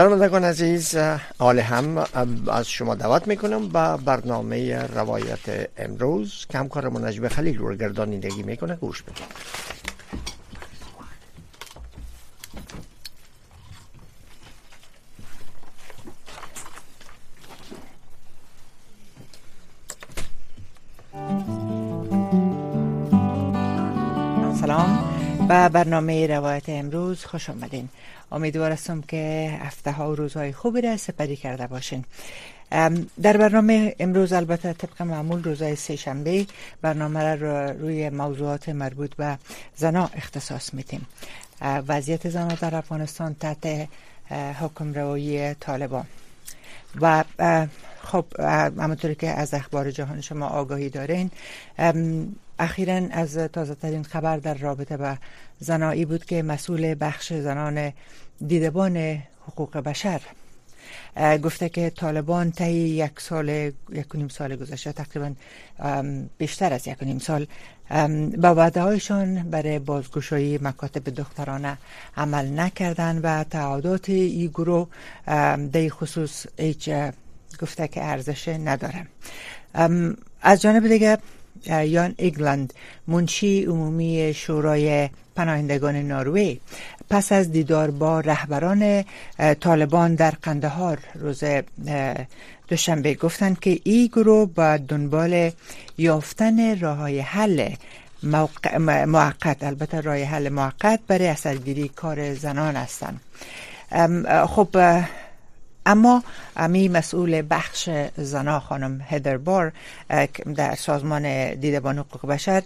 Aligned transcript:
شنوندگان 0.00 0.44
عزیز. 0.44 0.96
حال 1.38 1.58
هم 1.58 2.06
از 2.48 2.68
شما 2.68 2.94
دعوت 2.94 3.28
می‌کنم 3.28 3.68
به 3.68 3.96
برنامه 4.04 4.86
روایت 4.86 5.70
امروز. 5.76 6.46
که 6.48 6.58
همکار 6.58 6.90
نجیب 7.00 7.28
خلیل 7.28 7.58
رو 7.58 7.74
گردانندگی 7.74 8.42
می‌کنه. 8.42 8.76
گوش 8.76 9.02
بدید 9.02 9.24
سلام. 24.60 25.09
به 25.50 25.68
برنامه 25.68 26.26
روایت 26.26 26.68
امروز 26.68 27.24
خوش 27.24 27.50
آمدین. 27.50 27.88
امیدوار 28.32 28.72
هستم 28.72 29.00
که 29.00 29.52
هفته 29.62 29.92
ها 29.92 30.10
و 30.10 30.14
روزهای 30.14 30.52
خوبی 30.52 30.80
را 30.80 30.96
سپری 30.96 31.36
کرده 31.36 31.66
باشین. 31.66 32.04
در 33.22 33.36
برنامه 33.36 33.94
امروز 33.98 34.32
البته 34.32 34.72
طبق 34.72 35.02
معمول 35.02 35.42
روزهای 35.42 35.76
سه 35.76 35.96
شنبه 35.96 36.46
برنامه 36.82 37.34
را 37.34 37.70
روی 37.70 38.10
موضوعات 38.10 38.68
مربوط 38.68 39.14
به 39.14 39.38
زنا 39.76 40.10
اختصاص 40.14 40.74
میتیم 40.74 41.06
وضعیت 41.62 42.28
زنا 42.28 42.54
در 42.54 42.76
افغانستان 42.76 43.34
تحت 43.34 43.88
حکم 44.60 44.92
روایی 44.94 45.54
طالبان. 45.54 46.06
و 47.00 47.24
خب 48.02 48.24
همونطوری 48.78 49.14
که 49.14 49.28
از 49.28 49.54
اخبار 49.54 49.90
جهان 49.90 50.20
شما 50.20 50.46
آگاهی 50.46 50.88
دارین 50.88 51.30
اخیرا 52.60 53.00
از 53.10 53.38
تازه 53.38 53.74
ترین 53.74 54.02
خبر 54.02 54.36
در 54.36 54.54
رابطه 54.54 54.96
با 54.96 55.16
زنایی 55.60 56.04
بود 56.04 56.24
که 56.24 56.42
مسئول 56.42 56.94
بخش 57.00 57.32
زنان 57.32 57.92
دیدبان 58.46 59.22
حقوق 59.46 59.76
بشر. 59.76 60.20
گفته 61.42 61.68
که 61.68 61.90
طالبان 61.90 62.52
طی 62.52 62.72
یک 62.72 63.20
سال 63.20 63.48
یک 63.48 64.14
نیم 64.14 64.28
سال 64.28 64.56
گذشته 64.56 64.92
تقریبا 64.92 65.32
بیشتر 66.38 66.72
از 66.72 66.88
یک 66.88 67.02
نیم 67.02 67.18
سال 67.18 67.46
با 68.36 68.54
وعده 68.54 68.80
هایشان 68.80 69.50
برای 69.50 69.78
بازگشایی 69.78 70.58
مکاتب 70.62 71.14
دخترانه 71.14 71.78
عمل 72.16 72.60
نکردن 72.60 73.18
و 73.18 73.44
تعادات 73.44 74.08
ای 74.08 74.48
گروه 74.48 74.88
در 75.72 75.88
خصوص 75.88 76.46
هیچ 76.56 76.90
گفته 77.62 77.88
که 77.88 78.04
ارزش 78.04 78.48
نداره 78.48 79.06
از 80.42 80.62
جانب 80.62 80.88
دیگه 80.88 81.18
یان 81.66 82.14
ایگلند 82.18 82.74
منشی 83.06 83.64
عمومی 83.64 84.34
شورای 84.34 85.08
پناهندگان 85.36 85.96
نروژ 85.96 86.56
پس 87.10 87.32
از 87.32 87.52
دیدار 87.52 87.90
با 87.90 88.20
رهبران 88.20 89.04
طالبان 89.60 90.14
در 90.14 90.30
قندهار 90.30 90.98
روز 91.14 91.44
دوشنبه 92.68 93.14
گفتند 93.14 93.60
که 93.60 93.80
این 93.84 94.06
گروه 94.06 94.48
با 94.54 94.76
دنبال 94.76 95.50
یافتن 95.98 96.80
راه 96.80 97.20
حل 97.20 97.68
موقت 99.06 99.62
البته 99.62 100.00
راه 100.00 100.16
حل 100.16 100.48
موقت 100.48 101.00
برای 101.08 101.26
اثرگیری 101.26 101.88
کار 101.88 102.34
زنان 102.34 102.76
هستند. 102.76 103.20
خب 104.48 104.68
اما 105.86 106.22
امی 106.56 106.88
مسئول 106.88 107.42
بخش 107.50 107.90
زنا 108.16 108.60
خانم 108.60 109.00
هدر 109.08 109.36
بار 109.36 109.72
در 110.56 110.74
سازمان 110.74 111.54
دیدبان 111.54 111.98
حقوق 111.98 112.26
بشر 112.26 112.62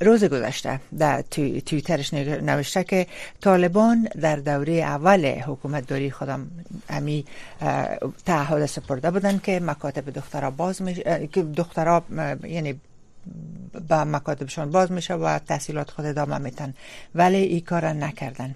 روز 0.00 0.24
گذشته 0.24 0.80
در 0.98 1.22
تویترش 1.66 2.14
نوشته 2.14 2.84
که 2.84 3.06
طالبان 3.40 4.08
در 4.20 4.36
دوره 4.36 4.72
اول 4.72 5.26
حکومت 5.26 5.86
داری 5.86 6.10
خودم 6.10 6.46
امی 6.90 7.24
تعهد 8.26 8.66
سپرده 8.66 9.10
بودن 9.10 9.38
که 9.38 9.60
مکاتب 9.60 10.10
دخترها 10.10 10.50
باز 10.50 10.82
که 11.32 11.42
دخترها 11.42 12.02
یعنی 12.44 12.80
با 13.88 14.04
مکاتبشان 14.04 14.70
باز 14.70 14.92
میشه 14.92 15.14
و 15.14 15.38
تحصیلات 15.38 15.90
خود 15.90 16.06
ادامه 16.06 16.38
میتن. 16.38 16.74
ولی 17.14 17.36
این 17.36 17.60
کار 17.60 17.86
نکردن. 17.86 18.54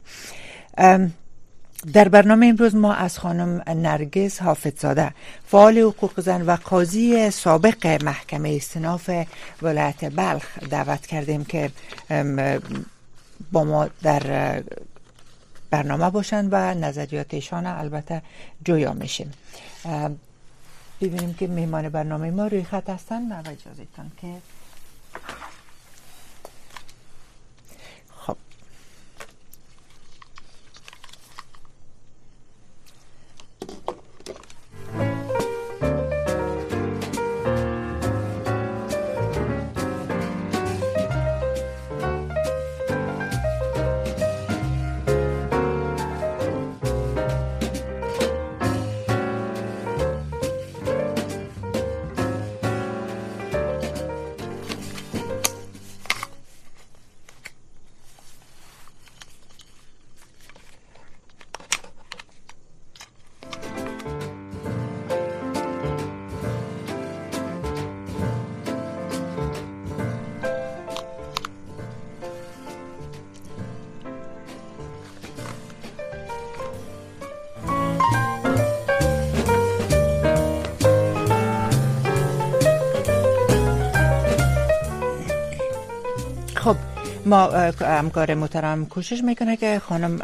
در 1.92 2.08
برنامه 2.08 2.46
امروز 2.46 2.74
ما 2.74 2.94
از 2.94 3.18
خانم 3.18 3.62
نرگس 3.66 4.42
حافظزاده 4.42 5.10
فعال 5.46 5.78
حقوق 5.78 6.20
زن 6.20 6.42
و 6.42 6.56
قاضی 6.56 7.30
سابق 7.30 7.86
محکمه 8.04 8.50
استناف 8.56 9.10
ولایت 9.62 10.14
بلخ 10.14 10.58
دعوت 10.58 11.06
کردیم 11.06 11.44
که 11.44 11.70
با 13.52 13.64
ما 13.64 13.88
در 14.02 14.62
برنامه 15.70 16.10
باشند 16.10 16.48
و 16.52 16.74
نظریات 16.74 17.34
ایشان 17.34 17.66
البته 17.66 18.22
جویا 18.64 18.92
میشیم 18.92 19.32
ببینیم 21.00 21.34
که 21.34 21.48
مهمان 21.48 21.88
برنامه 21.88 22.30
ما 22.30 22.47
روی 22.47 22.62
خط 22.62 22.91
هستن 22.91 23.32
و 23.32 23.38
اجازه 23.38 23.86
که 24.20 24.34
ما 87.30 87.46
همکار 87.80 88.34
محترم 88.34 88.86
کوشش 88.86 89.24
می‌کنه 89.24 89.56
که 89.56 89.78
خانم 89.78 90.20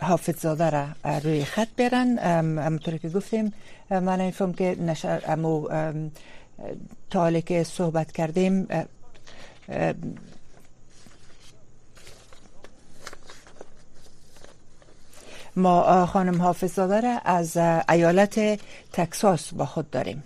حافظ 0.00 0.40
زاده 0.40 0.70
را 0.70 0.86
روی 1.24 1.44
خط 1.44 1.68
برن 1.76 2.18
همونطور 2.58 2.96
که 2.96 3.08
گفتیم 3.08 3.52
من 3.90 4.20
این 4.20 4.52
که 4.52 4.76
نشر 4.80 5.22
امو 5.26 5.68
تا 7.10 7.40
که 7.40 7.64
صحبت 7.64 8.12
کردیم 8.12 8.68
ما 15.56 16.06
خانم 16.06 16.42
حافظ 16.42 16.74
زاده 16.74 17.00
را 17.00 17.18
از 17.24 17.56
ایالت 17.88 18.60
تکساس 18.92 19.54
با 19.54 19.66
خود 19.66 19.90
داریم. 19.90 20.22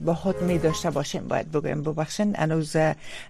با 0.00 0.14
خود 0.14 0.42
می 0.42 0.58
داشته 0.58 0.90
باشیم. 0.90 1.28
باید 1.28 1.50
بگویم 1.50 1.82
ببخشین. 1.82 2.34
انوز 2.38 2.76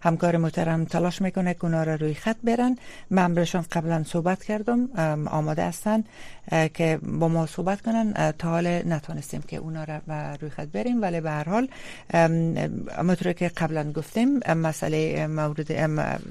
همکار 0.03 0.37
محترم 0.37 0.85
تلاش 0.85 1.23
می‌کنه 1.23 1.55
که 1.55 1.65
اونا 1.65 1.83
رو 1.83 1.93
روی 1.93 2.15
خط 2.15 2.37
برن. 2.45 2.77
من 3.11 3.35
برشان 3.35 3.65
قبلا 3.73 4.05
صحبت 4.07 4.45
کردم. 4.45 4.89
آماده 5.27 5.65
هستن 5.65 6.05
که 6.75 6.99
با 7.03 7.29
ما 7.29 7.47
صحبت 7.47 7.81
کنن. 7.81 8.33
تا 8.39 8.49
حال 8.49 8.67
نتونستیم 8.89 9.43
که 9.49 9.57
اونا 9.57 9.85
رو 9.85 10.01
روی 10.41 10.51
خط 10.51 10.69
بریم. 10.69 11.03
ولی 11.03 11.21
به 11.21 11.31
هر 11.31 11.49
حال 11.49 11.69
همونطور 12.99 13.33
که 13.33 13.49
قبلا 13.49 13.93
گفتیم 13.93 14.39
مسئله 14.55 15.27
مورد 15.27 15.73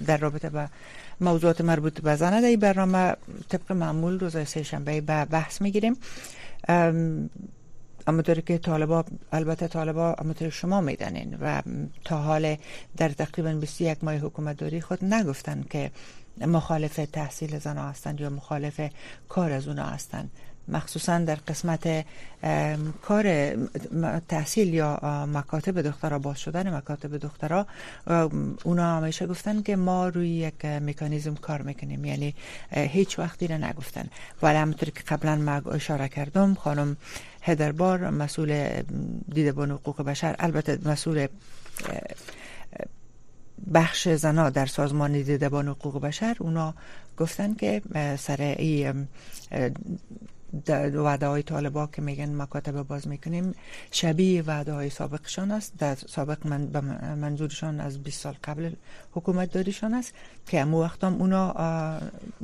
در 0.05 0.17
رابطه 0.17 0.49
با 0.49 0.65
موضوعات 1.21 1.61
مربوط 1.61 2.01
به 2.01 2.15
زنه 2.15 2.41
در 2.41 2.55
برنامه 2.55 3.13
طبق 3.49 3.71
معمول 3.71 4.19
روز 4.19 4.47
سه 4.47 4.63
شنبه 4.63 5.01
به 5.01 5.25
بحث 5.25 5.61
می‌گیریم. 5.61 5.97
امطوری 8.09 8.41
که 8.41 8.57
طالبا 8.57 9.05
البته 9.31 9.67
طالبا 9.67 10.13
امطوری 10.13 10.51
شما 10.51 10.81
میدنین 10.81 11.37
و 11.41 11.61
تا 12.05 12.17
حال 12.17 12.55
در 12.97 13.09
تقریبا 13.09 13.53
21 13.53 14.03
ماه 14.03 14.15
حکومت 14.15 14.57
داری 14.57 14.81
خود 14.81 15.05
نگفتن 15.05 15.63
که 15.69 15.91
مخالف 16.47 16.95
تحصیل 17.13 17.59
زن 17.59 17.77
هستند 17.77 18.21
یا 18.21 18.29
مخالف 18.29 18.81
کار 19.29 19.51
از 19.51 19.67
اونا 19.67 19.83
هستند. 19.83 20.31
مخصوصا 20.71 21.19
در 21.19 21.35
قسمت 21.35 22.05
کار 23.01 23.55
تحصیل 24.27 24.73
یا 24.73 24.99
مکاتب 25.33 25.81
دخترها 25.81 26.19
باز 26.19 26.39
شدن 26.39 26.75
مکاتب 26.75 27.17
دخترها 27.17 27.67
اونا 28.63 28.97
همیشه 28.97 29.27
گفتن 29.27 29.61
که 29.61 29.75
ما 29.75 30.07
روی 30.07 30.29
یک 30.29 30.65
مکانیزم 30.65 31.35
کار 31.35 31.61
می‌کنیم. 31.61 32.05
یعنی 32.05 32.35
هیچ 32.71 33.19
وقتی 33.19 33.47
را 33.47 33.57
نگفتن. 33.57 34.05
ولی 34.41 34.57
همونطور 34.57 34.89
که 34.89 35.03
قبلا 35.07 35.35
ما 35.35 35.71
اشاره 35.71 36.07
کردم 36.07 36.53
خانم 36.53 36.97
هدربار 37.41 38.09
مسئول 38.09 38.69
دیدبان 39.33 39.71
حقوق 39.71 40.01
بشر 40.01 40.35
البته 40.39 40.79
مسئول 40.85 41.27
بخش 43.73 44.09
زنا 44.09 44.49
در 44.49 44.65
سازمان 44.65 45.11
دیدبان 45.11 45.67
حقوق 45.67 46.01
بشر 46.01 46.35
اونا 46.39 46.73
گفتن 47.17 47.53
که 47.53 47.81
سر 48.19 48.41
این 48.41 49.07
وعده 50.93 51.27
های 51.27 51.43
طالبا 51.43 51.87
که 51.87 52.01
میگن 52.01 52.35
مکاتب 52.35 52.83
باز 52.83 53.07
می‌کنیم 53.07 53.55
شبیه 53.91 54.41
وعده 54.41 54.73
های 54.73 54.89
سابقشان 54.89 55.51
است. 55.51 55.73
در 55.77 55.95
سابق 55.95 56.47
من 56.47 56.61
منظورشان 57.15 57.79
از 57.79 58.03
20 58.03 58.21
سال 58.21 58.35
قبل 58.43 58.71
حکومت 59.11 59.51
داریشان 59.51 59.93
است 59.93 60.13
که 60.45 60.59
امو 60.59 60.83
وقتام 60.83 61.21
اونا 61.21 61.99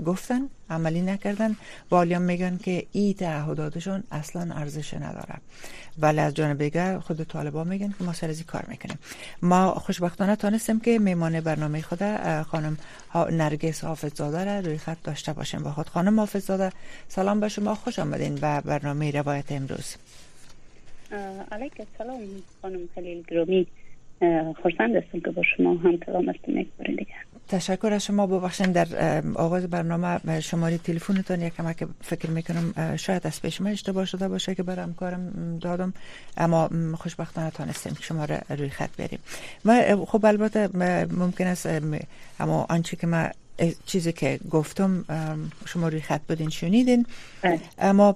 گفتن 0.06 0.50
عملی 0.69 1.01
نکردن. 1.01 1.56
والیان 1.91 2.21
میگن 2.21 2.57
که 2.57 2.85
ای 2.91 3.13
تعهداتشون 3.13 4.03
اصلا 4.12 4.56
ارزش 4.56 4.94
نداره. 4.94 5.35
ولی 6.00 6.19
از 6.19 6.33
جانب 6.33 6.57
دیگر 6.57 7.00
خود 7.00 7.23
طالبا 7.23 7.63
میگن 7.63 7.89
که 7.97 8.03
ما 8.03 8.13
سرزی 8.13 8.44
کار 8.44 8.65
می‌کنیم. 8.67 9.00
ما 9.41 9.71
خوشبختانه 9.71 10.35
تانستیم 10.35 10.79
که 10.79 11.00
میمان 11.00 11.39
برنامه 11.39 11.81
خود 11.81 12.00
خانم 12.41 12.77
نرگس 13.15 13.83
حافظزاده 13.83 14.45
را 14.45 14.59
روی 14.59 14.77
خط 14.77 14.97
داشته 15.03 15.33
باشیم. 15.33 15.63
با 15.63 15.71
خود 15.71 15.89
خانم 15.89 16.19
حافظزاده 16.19 16.71
سلام 17.07 17.39
به 17.39 17.50
شما 17.50 17.75
خوش 17.75 18.00
آمدین 18.00 18.35
به 18.35 18.61
برنامه 18.61 19.11
روایت 19.11 19.51
امروز. 19.51 19.95
علیکم 21.51 21.83
سلام 21.97 22.19
خانم 22.61 22.79
خلیل 22.95 23.23
گرامی. 23.27 23.68
هستم 24.95 25.19
که 25.25 25.31
با 25.31 25.44
شما 25.57 25.73
هم 25.73 25.97
کلام 25.97 26.29
استم 26.29 26.53
دیگه 26.83 27.07
تشکر 27.47 27.94
از 27.94 28.03
شما. 28.03 28.27
ببخشید 28.27 28.71
در 28.71 29.24
آغاز 29.36 29.63
برنامه 29.63 30.39
شماره 30.39 30.77
تلفنتون 30.77 31.42
یکم 31.42 31.74
که 31.74 31.88
فکر 32.01 32.30
می‌کنم 32.30 32.95
شاید 32.95 33.27
از 33.27 33.42
پیش 33.42 33.62
ما 33.62 33.69
اشتباه 33.69 34.06
شده 34.06 34.27
باشه 34.27 34.56
که 34.56 34.63
برام 34.63 34.94
کارم 34.94 35.57
دادم 35.59 35.94
اما 36.38 36.69
خوشبختانه 36.97 37.51
تانستیم 37.51 37.94
که 37.94 38.03
شما 38.03 38.25
را 38.25 38.38
روی 38.50 38.69
خط 38.69 38.89
بریم. 38.97 39.19
ما 39.65 40.06
خب 40.06 40.25
البته 40.25 40.68
ممکن 41.06 41.47
است 41.47 41.69
اما 42.39 42.65
آنچه 42.69 42.95
که 42.95 43.07
ما 43.07 43.30
چیزی 43.86 44.13
که 44.13 44.39
گفتم 44.50 45.06
شما 45.65 45.88
روی 45.88 46.01
خط 46.01 46.21
بودین 46.27 46.50
شنیدین. 46.50 47.06
اما 47.80 48.15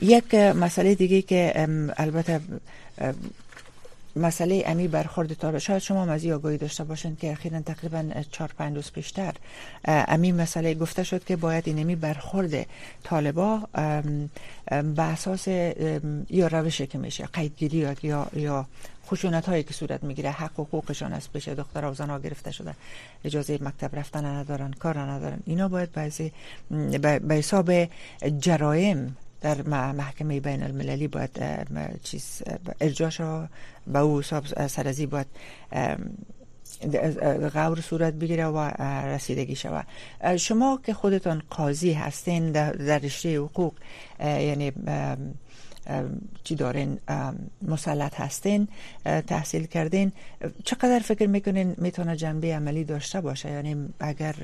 یک 0.00 0.34
مسئله 0.34 0.94
دیگه 0.94 1.22
که 1.22 1.68
البته 1.96 2.40
مسئله 4.16 4.62
امی 4.66 4.88
برخورد 4.88 5.34
طالب 5.34 5.58
شاید 5.58 5.78
شما 5.78 6.04
مزی 6.04 6.32
آگاهی 6.32 6.58
داشته 6.58 6.84
باشند 6.84 7.18
که 7.18 7.32
اخیرا 7.32 7.60
تقریبا 7.60 8.10
4 8.30 8.52
5 8.58 8.76
روز 8.76 8.92
پیشتر 8.92 9.34
امی 9.84 10.32
مسئله 10.32 10.74
گفته 10.74 11.02
شد 11.02 11.24
که 11.24 11.36
باید 11.36 11.64
این 11.66 11.78
امی 11.78 11.96
برخورد 11.96 12.66
طالبا 13.04 13.62
به 14.68 15.02
اساس 15.02 15.48
یا 16.30 16.46
روشی 16.46 16.86
که 16.86 16.98
میشه 16.98 17.26
قیدگیری 17.32 17.96
یا 18.02 18.26
یا 18.32 18.66
خشونت 19.06 19.48
هایی 19.48 19.62
که 19.62 19.74
صورت 19.74 20.04
می‌گیره 20.04 20.30
حق 20.30 20.60
و 20.60 20.64
حقوقشان 20.64 21.12
از 21.12 21.32
پیش 21.32 21.48
دختر 21.48 21.84
و 21.84 21.94
زنها 21.94 22.18
گرفته 22.18 22.50
شده 22.50 22.74
اجازه 23.24 23.58
مکتب 23.62 23.96
رفتن 23.96 24.24
ندارن 24.24 24.72
کار 24.72 24.98
ندارن. 24.98 25.38
اینا 25.46 25.68
باید 25.68 25.90
به 27.28 27.34
حساب 27.34 27.72
جرایم 28.38 29.16
در 29.40 29.62
محکمه 29.92 30.40
بین 30.40 30.62
المللی 30.62 31.08
باید 31.08 31.30
چیز 32.02 32.42
ارجاش 32.80 33.20
به 33.86 33.98
او 33.98 34.22
سرزی 34.68 35.06
باید 35.06 35.26
غور 37.54 37.80
صورت 37.80 38.14
بگیره 38.14 38.46
و 38.46 38.58
رسیدگی 39.06 39.56
شود. 39.56 39.86
شما 40.36 40.80
که 40.86 40.94
خودتان 40.94 41.42
قاضی 41.50 41.92
هستین 41.92 42.52
در 42.52 42.98
رشته 42.98 43.38
حقوق 43.38 43.74
یعنی 44.20 44.72
چی 46.44 46.54
دارین؟ 46.54 46.98
مسلط 47.62 48.20
هستین 48.20 48.68
تحصیل 49.04 49.66
کردین. 49.66 50.12
چقدر 50.64 50.98
فکر 50.98 51.26
می‌کنین 51.26 51.74
می‌تونه 51.78 52.16
جنبه 52.16 52.56
عملی 52.56 52.84
داشته 52.84 53.20
باشه؟ 53.20 53.50
یعنی 53.50 53.88
اگر 54.00 54.34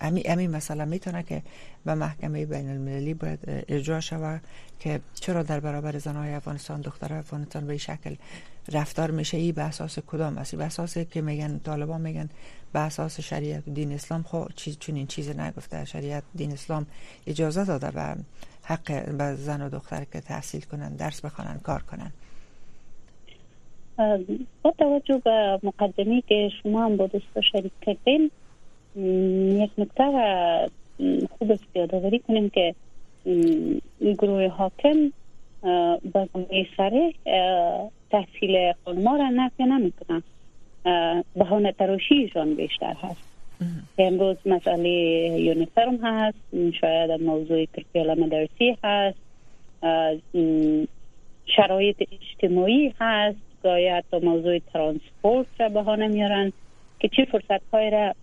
امی, 0.00 0.22
امی 0.24 0.46
مثلا 0.46 0.84
می‌تونه 0.84 1.22
که 1.22 1.42
به 1.84 1.94
محکمه 1.94 2.46
بین 2.46 2.70
المللی 2.70 3.14
باید 3.14 3.38
ارجاع 3.68 4.00
شود 4.00 4.40
که 4.80 5.00
چرا 5.14 5.42
در 5.42 5.60
برابر 5.60 5.98
زنهای 5.98 6.32
افغانستان 6.32 6.80
دختر 6.80 7.14
افغانستان 7.14 7.66
به 7.66 7.76
شکل 7.76 8.14
رفتار 8.72 9.10
میشه؟ 9.10 9.36
ای 9.36 9.52
به 9.52 9.62
اساس 9.62 9.98
کدام 9.98 10.38
است؟ 10.38 10.54
به 10.54 10.64
اساس 10.64 10.98
که 10.98 11.20
میگن 11.20 11.58
طالبان 11.64 12.00
میگن 12.00 12.28
به 12.72 12.78
اساس 12.80 13.20
شریعت 13.20 13.68
دین 13.68 13.92
اسلام 13.92 14.22
خو 14.22 14.44
چیز 14.56 14.78
چون 14.78 14.94
این 14.96 15.06
چیز 15.06 15.28
نگفته. 15.28 15.84
شریعت 15.84 16.22
دین 16.34 16.52
اسلام 16.52 16.86
اجازه 17.26 17.64
داده 17.64 17.90
و 17.94 18.14
حق 18.70 19.34
زن 19.34 19.62
و 19.62 19.68
دختر 19.68 20.04
که 20.12 20.20
تحصیل 20.20 20.60
کنن 20.60 20.96
درس 20.96 21.24
بخوانن 21.24 21.60
کار 21.62 21.82
کنن. 21.82 22.12
با 24.62 24.74
توجه 24.78 25.18
به 25.24 25.60
مقدمی 25.62 26.22
که 26.28 26.50
شما 26.62 26.84
هم 26.84 26.96
با 26.96 27.06
دوستا 27.06 27.40
شریک 27.40 27.72
کردین 27.82 28.30
یک 29.62 29.70
نکته 29.78 30.04
خوب 31.38 31.52
است 31.52 31.64
یادآوری 31.74 32.18
کنیم 32.18 32.50
که 32.50 32.74
گروه 34.00 34.48
حاکم 34.48 35.12
به 36.12 36.28
سره 36.76 37.14
تحصیل 38.10 38.72
خانما 38.84 39.16
را 39.16 39.28
نفی 39.28 39.64
نمی‌کنن. 39.64 40.22
بهانه 41.34 41.72
تراشیشان 41.72 42.54
بیشتر 42.54 42.94
هست. 43.02 43.22
امروز 44.06 44.36
مسئله 44.46 44.88
یونیفرم 45.40 45.98
هست 46.02 46.38
شاید 46.80 47.10
موضوع 47.10 47.64
کرکولم 47.64 48.28
درسی 48.28 48.76
هست 48.84 49.18
شرایط 51.56 51.96
اجتماعی 52.12 52.94
هست 53.00 53.38
گاهی 53.62 53.88
حتی 53.88 54.18
موضوع 54.18 54.58
ترانسپورت 54.58 55.46
را 55.58 55.68
بهانه 55.68 56.08
میارن 56.08 56.52
که 57.00 57.08
چه 57.08 57.24
فرصت 57.24 57.62
های 57.72 57.90
را 57.90 58.14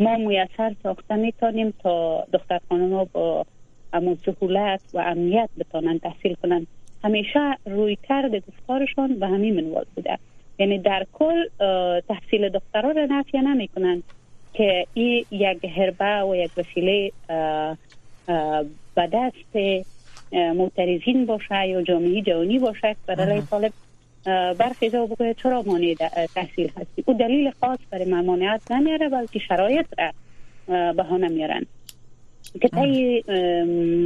ما 0.00 0.16
میسر 0.16 0.74
ساخته 0.82 1.16
می‌تونیم 1.16 1.74
تا 1.82 2.26
دختر 2.32 2.60
ها 2.70 3.04
با 3.12 3.46
امو 3.92 4.14
سهولت 4.14 4.80
و 4.94 4.98
امنیت 4.98 5.48
بتانن 5.58 5.98
تحصیل 5.98 6.34
کنن. 6.34 6.66
همیشه 7.04 7.56
روی 7.66 7.96
کرد 8.08 8.34
گفتارشان 8.34 9.18
به 9.18 9.26
همین 9.26 9.60
منوال 9.60 9.84
بوده. 9.94 10.18
یعنی 10.58 10.78
در 10.78 11.06
کل 11.12 11.48
تحصیل 12.08 12.48
دخترها 12.48 12.90
را 12.90 13.06
نفیه 13.10 13.40
نمی 13.40 13.68
کنن 13.68 14.02
که 14.54 14.86
این 14.94 15.24
یک 15.30 15.64
هربه 15.64 16.22
و 16.22 16.36
یک 16.36 16.50
وسیله 16.56 17.12
به 18.94 19.08
دست 19.12 19.82
معترضین 20.32 21.26
باشه 21.26 21.68
یا 21.68 21.82
جامعه 21.82 22.22
جهانی 22.22 22.58
باشه 22.58 22.96
برای 23.06 23.42
طالب 23.50 23.72
برخی 24.58 24.90
جا 24.90 25.06
بگوید 25.06 25.36
چرا 25.36 25.62
مانع 25.66 25.94
تحصیل 26.34 26.70
هستی. 26.76 27.04
او 27.06 27.14
دلیل 27.14 27.50
خاص 27.60 27.78
برای 27.90 28.04
ممانعت 28.04 28.72
نمیاره 28.72 29.08
بلکه 29.08 29.38
شرایط 29.38 29.86
را 29.98 30.12
بهانه 30.92 31.28
میارن 31.28 31.66
که 32.60 32.68
تایی 32.68 33.22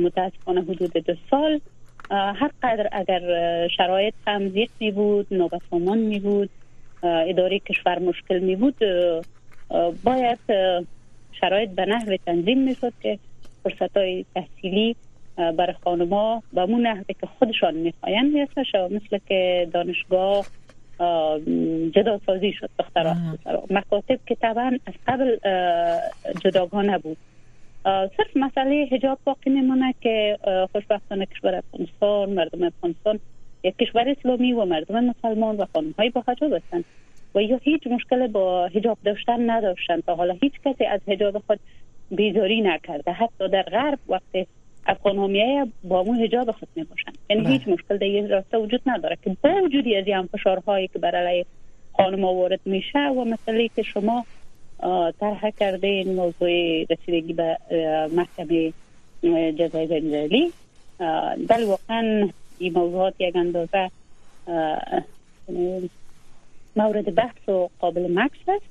متاسفانه 0.05 0.61
حدود 0.61 0.93
دو 0.93 1.15
سال 1.31 1.61
هر 2.11 2.51
قدر 2.63 2.89
اگر 2.93 3.21
شرایط 3.77 4.15
هم 4.27 4.49
زیق 4.49 4.71
می 4.81 4.91
بود 4.91 5.27
نوبسامان 5.31 5.99
می 5.99 6.21
بود 6.21 6.51
اداره 7.03 7.59
کشور 7.59 7.99
مشکل 7.99 8.39
می 8.39 8.57
بود 8.57 8.75
باید 10.05 10.39
شرایط 11.41 11.71
به 11.71 11.87
نحو 11.87 12.17
تنظیم 12.27 12.59
می 12.59 12.75
شد 12.75 12.93
که 13.03 13.19
فرصت 13.63 13.97
های 13.97 14.25
تحصیلی 14.35 14.97
برای 15.37 15.75
خانما 15.85 16.43
به 16.53 16.67
مون 16.67 16.87
نحوه 16.87 17.15
که 17.21 17.27
خودشان 17.39 17.75
می‌خواین 17.75 18.49
شد 18.73 18.93
مثل 18.93 19.19
که 19.29 19.69
دانشگاه 19.73 20.47
جدا 21.95 22.21
سازی 22.27 22.53
شد 22.53 22.71
دخترها 22.79 23.39
مکاتب 23.71 24.19
که 24.27 24.35
طبعا 24.35 24.79
از 24.87 24.95
قبل 25.07 25.37
جداگانه 26.45 26.99
بود. 26.99 27.17
صرف 27.85 28.37
مسئله 28.37 28.89
حجاب 28.93 29.19
باقی 29.25 29.51
میمونه 29.51 29.95
که 30.01 30.39
خوشبختانه 30.73 31.27
کشور 31.27 31.55
افغانستان 31.55 32.31
مردم 32.31 32.63
افغانستان 32.65 33.21
یک 33.65 33.77
کشور 33.77 34.09
اسلامی 34.09 34.53
و 34.53 34.65
مردم 34.65 35.05
مسلمان 35.05 35.57
و 35.57 35.65
خانم 35.73 35.95
های 35.99 36.11
با 36.11 36.25
حجاب 36.29 36.53
هستند. 36.53 36.85
و 37.37 37.43
یا 37.43 37.61
هیچ 37.63 37.87
مشکل 37.87 38.27
با 38.27 38.67
هجاب 38.67 38.99
داشتن 39.05 39.51
نداشتن 39.51 40.01
تا 40.01 40.15
حالا 40.15 40.37
هیچ 40.43 40.53
کسی 40.65 40.85
از 40.85 41.01
هجاب 41.09 41.39
خود 41.39 41.61
بیزاری 42.11 42.61
نکرده 42.61 43.13
حتی 43.13 43.49
در 43.49 43.63
غرب 43.63 43.99
وقتی 44.09 44.47
افغان 44.87 45.19
ها 45.19 45.67
با 45.85 46.03
مو 46.03 46.13
هجاب 46.13 46.51
خود 46.51 46.69
می 46.77 46.85
باشن 46.85 47.13
یعنی 47.31 47.43
بله. 47.43 47.53
هیچ 47.53 47.69
مشکل 47.69 47.97
در 47.97 48.05
این 48.05 48.29
راسته 48.29 48.59
وجود 48.59 48.81
نداره 48.87 49.19
که 49.25 49.37
با 49.43 49.51
وجودی 49.65 49.97
از 49.97 50.07
این 50.07 50.23
فشارهایی 50.23 50.89
که 50.89 50.99
برای 50.99 51.45
خانم 51.97 52.25
وارد 52.25 52.61
میشه 52.65 52.99
و 52.99 53.25
مسئله 53.25 53.69
که 53.77 53.83
شما 53.83 54.25
طرح 55.21 55.51
کرده 55.51 55.87
این 55.87 56.15
موضوع 56.15 56.83
رسیدگی 56.91 57.33
به 57.33 57.59
محکمه 58.13 58.73
جزای 59.53 59.87
بین‌المللی 59.87 60.53
بله 61.49 61.67
واقعا 61.67 62.29
این 62.59 62.73
موضوعات 62.73 63.15
یک 63.19 63.37
اندازه 63.37 63.91
مورد 66.77 67.15
بحث 67.15 67.49
و 67.49 67.69
قابل 67.81 68.13
مکس 68.15 68.49
است. 68.49 68.67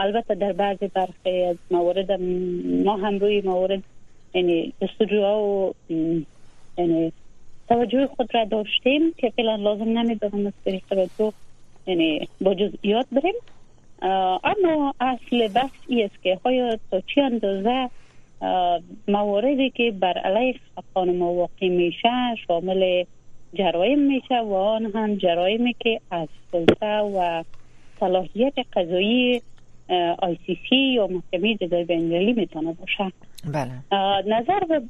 البته 0.00 0.34
در 0.34 0.52
بعضی 0.52 0.88
برخی 0.88 1.42
از 1.42 1.56
موارد 1.70 2.12
ما 2.84 2.96
هم 2.96 3.18
روی 3.18 3.40
موارد 3.40 3.82
یعنی 4.34 4.72
جستجوها 4.82 5.42
و 5.42 5.74
یعنی 6.78 7.12
توجه 7.68 8.06
خود 8.06 8.34
را 8.34 8.44
داشتیم 8.44 9.12
که 9.16 9.32
فعلا 9.36 9.56
لازم 9.56 9.98
نمی‌دونم 9.98 10.46
از 10.46 10.52
طریق 10.64 10.82
توجه 10.90 11.32
یعنی 11.86 12.28
با 12.40 12.54
جزئیات 12.54 13.06
بریم. 13.12 13.34
اما 14.44 14.94
اصل 15.00 15.48
بحث 15.48 15.70
ای 15.88 16.02
است 16.02 16.22
که 16.22 16.38
آیا 16.44 16.78
تا 16.90 17.00
چی 17.00 17.20
اندازه 17.20 17.90
مواردی 19.08 19.70
که 19.70 19.90
بر 20.00 20.18
علیه 20.18 20.54
خانم 20.94 21.22
واقع 21.22 21.68
میشه 21.68 22.08
شامل 22.46 23.04
جرایم 23.54 23.98
میشه 23.98 24.40
و 24.40 24.54
آن 24.54 24.90
هم 24.94 25.14
جرایمی 25.14 25.74
که 25.80 26.00
از 26.10 26.28
سلطه 26.52 26.98
و 26.98 27.44
صلاحیت 28.00 28.54
قضایی 28.72 29.42
آی 30.18 30.38
سی 30.46 30.58
سی 30.68 30.76
یا 30.76 31.06
محکمه 31.06 31.54
جزای 31.54 31.84
بین‌المللی 31.84 32.32
می‌تونه 32.32 32.72
باشه. 32.72 33.12
بله. 33.44 33.98
نظر 34.26 34.60
به 34.60 34.82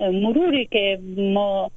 مروری 0.00 0.66
که 0.66 0.98
ما 1.16 1.70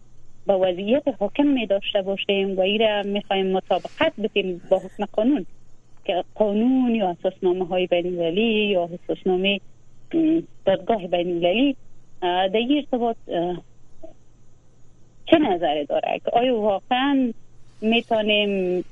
با 0.46 0.60
وضعیت 0.60 1.04
حاکم 1.20 1.48
می 1.48 1.66
داشته 1.66 2.02
باشیم 2.02 2.58
و 2.58 2.62
ایره 2.62 3.02
می‌خوایم 3.06 3.52
مطابقت 3.52 4.14
بتیم 4.24 4.62
با 4.70 4.78
حکم 4.78 5.06
قانون 5.06 5.46
که 6.06 6.24
قانون 6.36 6.96
یا 6.96 7.10
اساسنامه 7.10 7.66
های 7.66 7.88
بین 7.88 8.38
یا 8.38 8.90
اساسنامه 9.04 9.60
دادگاه 10.66 11.08
بین 11.08 11.28
المللی 11.28 11.76
در 12.22 12.76
ارتباط 12.76 13.18
چه 15.34 15.40
نظری 15.40 15.86
داره 15.86 16.22
که 16.26 16.32
آیا 16.34 16.60
واقعا 16.60 17.34
می‌تونیم 17.82 18.84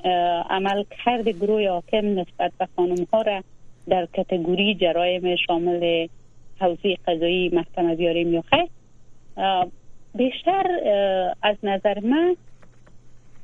عمل 0.49 0.83
کرد 1.05 1.29
گروه 1.29 1.69
حاکم 1.69 2.19
نسبت 2.19 2.51
به 2.59 2.67
خانم 2.75 3.07
ها 3.13 3.21
را 3.21 3.43
در 3.89 4.07
کتگوری 4.13 4.75
جرایم 4.75 5.35
شامل 5.35 6.07
حوزه 6.59 6.95
قضایی 7.07 7.49
محکمه 7.49 7.95
بیاریم 7.95 8.33
یا 8.33 8.41
خیر؟ 8.41 8.67
بیشتر 10.15 10.65
از 11.41 11.55
نظر 11.63 11.99
من 11.99 12.35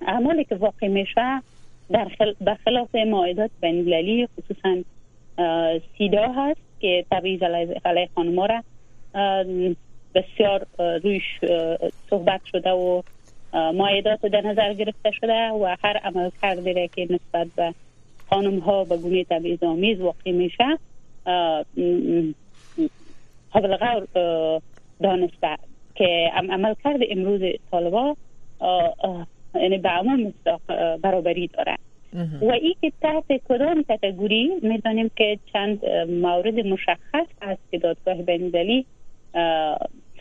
اعمالی 0.07 0.43
که 0.43 0.55
واقع 0.55 0.87
میشه 0.87 1.41
در 1.89 2.07
خل... 2.17 2.33
خلاف 2.65 2.95
معایدات 2.95 3.51
بین 3.61 4.27
خصوصا 4.27 4.75
سیدا 5.97 6.31
هست 6.35 6.61
که 6.79 7.05
تبعیض 7.11 7.43
علیه 7.85 8.09
خانم 8.15 8.39
را 8.39 8.63
بسیار 10.15 10.65
رویش 10.77 11.23
صحبت 12.09 12.41
شده 12.45 12.71
و 12.71 13.01
معایدات 13.53 14.25
در 14.25 14.41
نظر 14.41 14.73
گرفته 14.73 15.11
شده 15.11 15.49
و 15.49 15.75
هر 15.83 15.97
عمل 15.97 16.29
کرده 16.41 16.87
که 16.87 17.01
نسبت 17.09 17.47
به 17.55 17.73
خانم 18.29 18.59
ها 18.59 18.83
به 18.83 18.97
گونه 18.97 19.23
تبعیض 19.23 19.63
آمیز 19.63 19.99
واقع 19.99 20.31
میشه 20.31 20.77
قبل 23.53 23.77
غور 23.77 24.07
دانسته. 25.01 25.57
که 25.95 26.31
عمل 26.33 26.73
کرده 26.83 27.07
امروز 27.09 27.41
طالبا 27.71 28.15
یعنی 29.55 29.77
به 29.77 29.89
عموم 29.89 30.33
برابری 31.01 31.47
داره. 31.47 31.75
و 32.41 32.51
ای 32.51 32.75
که 32.81 32.91
تحت 33.01 33.41
کدام 33.49 33.83
کتگوری 33.89 34.51
می‌دانیم 34.61 35.11
که 35.15 35.39
چند 35.53 35.85
مورد 36.09 36.59
مشخص 36.59 37.27
است 37.41 37.61
که 37.71 37.77
دادگاه 37.77 38.15
بین‌المللی 38.15 38.85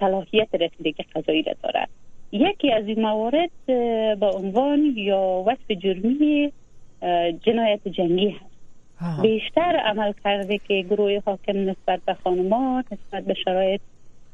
صلاحیت 0.01 0.49
رسیدگی 0.55 1.05
قضایی 1.15 1.43
را 1.43 1.53
دارد. 1.63 1.89
یکی 2.33 2.73
از 2.73 2.87
این 2.87 3.01
موارد 3.01 3.51
با 4.19 4.31
عنوان 4.31 4.93
یا 4.97 5.45
وصف 5.47 5.71
جرمی 5.71 6.53
جنایت 7.43 7.89
جنگی 7.89 8.29
هست. 8.29 8.57
بیشتر 9.23 9.77
عمل 9.85 10.13
کرده 10.25 10.59
که 10.59 10.83
گروه 10.91 11.23
حاکم 11.27 11.71
نسبت 11.71 12.01
به 12.07 12.15
خانمات 12.15 12.85
نسبت 12.93 13.25
به 13.25 13.35
شرایط 13.35 13.81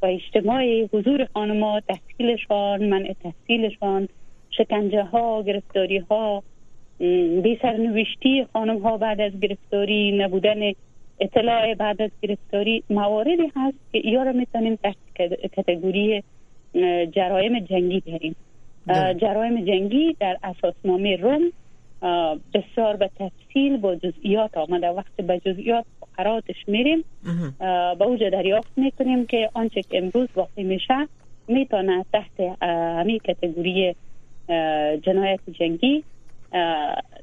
و 0.02 0.06
اجتماعی 0.06 0.88
حضور 0.92 1.28
خانمات 1.34 1.82
تحصیلشان 1.88 2.84
منع 2.84 3.14
تحصیلشان 3.22 4.08
شکنجه 4.50 5.02
ها 5.02 5.42
گرفتاری 5.42 5.98
ها 5.98 6.42
بی 7.42 7.58
سرنوشتی 7.62 8.46
خانم 8.52 8.78
ها 8.78 8.96
بعد 8.96 9.20
از 9.20 9.40
گرفتاری 9.40 10.12
نبودن 10.12 10.72
اطلاع 11.22 11.74
بعد 11.74 12.02
از 12.02 12.10
گرفتاری 12.22 12.84
مواردی 12.90 13.52
هست 13.56 13.78
که 13.92 14.02
یا 14.04 14.22
را 14.22 14.32
می‌تونیم 14.32 14.76
تحت 14.76 14.96
کتگوری 15.56 16.22
جرایم 17.14 17.58
جنگی 17.58 18.02
بریم 18.06 18.36
جرایم 19.20 19.64
جنگی 19.64 20.16
در 20.20 20.36
اساسنامه 20.42 21.16
روم 21.16 21.52
بسیار 22.54 22.96
به 22.96 23.10
تفصیل 23.16 23.76
با 23.76 23.94
جزئیات 23.94 24.56
آمده. 24.56 24.88
وقتی 24.88 25.22
به 25.22 25.40
جزئیات 25.44 25.84
قراراتش 26.16 26.56
میریم 26.66 27.04
با 27.98 28.04
اوجه 28.06 28.30
دریافت 28.30 28.72
می‌کنیم 28.76 29.26
که 29.26 29.50
آنچه 29.54 29.82
که 29.82 29.98
امروز 29.98 30.28
واقع 30.34 30.62
میشه 30.62 31.08
می‌تونه 31.48 32.04
تحت 32.12 32.58
همین 32.62 33.18
کتگوری 33.18 33.94
جنایت 35.02 35.40
جنگی 35.52 36.04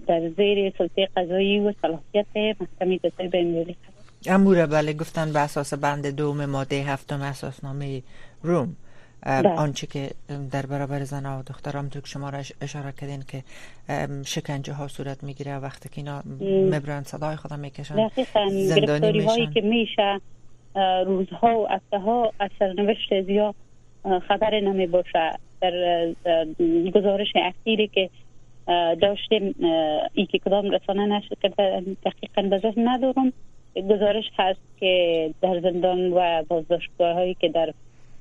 در 0.07 0.29
زیر 0.37 0.73
سلطه 0.77 1.07
قضایی 1.15 1.59
و 1.59 1.73
صلاحیت 1.81 2.27
محکمه 2.35 2.97
جزای 2.97 3.27
بین‌المللی 3.27 3.75
اموره 4.27 4.65
بله 4.65 4.93
گفتن 4.93 5.33
به 5.33 5.39
اساس 5.39 5.73
بند 5.73 6.07
دوم 6.07 6.45
ماده 6.45 6.75
هفتم 6.75 7.21
اساسنامه 7.21 8.01
روم. 8.43 8.75
بله. 9.21 9.49
آنچه 9.49 9.87
که 9.87 10.09
در 10.51 10.65
برابر 10.65 11.03
زن 11.03 11.25
و 11.25 11.43
دخترام 11.43 11.89
تو 11.89 11.99
شما 12.03 12.29
را 12.29 12.39
اشاره 12.61 12.91
کردین 12.91 13.23
که 13.27 13.43
شکنجه 14.25 14.73
ها 14.73 14.87
صورت 14.87 15.23
می‌گیره 15.23 15.57
وقتی 15.57 15.89
که 15.89 15.97
اینا 15.97 16.23
مبرن 16.75 17.03
صدای 17.03 17.35
خودم 17.35 17.59
می‌کشن 17.59 18.09
زندانی 18.47 19.19
هایی 19.19 19.47
که 19.47 19.61
میشه 19.61 20.21
روزها 21.05 21.59
و 21.59 21.67
هفته 21.67 21.99
ها 21.99 22.31
از 22.39 22.49
سرنوشت 22.59 23.21
زیاد 23.21 23.55
خبر 24.27 24.59
نمی 24.59 24.87
باشه. 24.87 25.31
در 25.61 26.05
گزارش 26.95 27.27
اخیری 27.35 27.87
که 27.87 28.09
داشتیم 29.01 29.55
ای 30.13 30.25
که 30.25 30.39
کدام 30.39 30.71
رسانه 30.71 31.05
نشد 31.05 31.37
که 31.41 31.49
دقیقا 32.05 32.57
ذهن 32.57 32.87
ندارم. 32.87 33.33
گزارش 33.75 34.25
هست 34.37 34.59
که 34.79 35.33
در 35.41 35.59
زندان 35.59 36.13
و 36.13 36.43
بازداشتگاه 36.47 37.13
هایی 37.13 37.33
که 37.33 37.49
در 37.49 37.73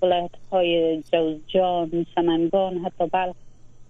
ولایت 0.02 0.30
های 0.52 1.02
جوزجان 1.12 2.06
سمنگان 2.14 2.78
حتی 2.78 3.06
بلخ 3.12 3.36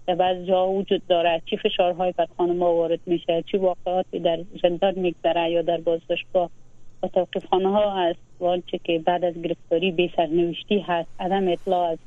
در 0.07 0.15
بعض 0.15 0.37
جا 0.47 0.69
وجود 0.69 1.03
داره 1.09 1.43
چی 1.50 1.57
فشارهای 1.57 2.12
بر 2.12 2.27
خانم 2.37 2.62
وارد 2.62 3.00
میشه 3.07 3.45
چی 3.50 3.57
واقعاتی 3.57 4.19
در 4.19 4.38
زندان 4.62 4.99
میگذره 4.99 5.50
یا 5.50 5.62
در 5.62 5.81
بازداشتگاه 5.81 6.50
و 7.03 7.09
توقیف 7.09 7.47
خانه 7.47 7.69
ها 7.69 7.91
هست 7.91 8.19
و 8.41 8.45
آنچه 8.45 8.79
که 8.85 8.99
بعد 8.99 9.25
از 9.25 9.43
گرفتاری 9.43 9.93
بی 9.93 10.12
سرنوشتی 10.17 10.81
هست. 10.81 11.09
عدم 11.21 11.49
اطلاع 11.49 11.91
از 11.91 11.99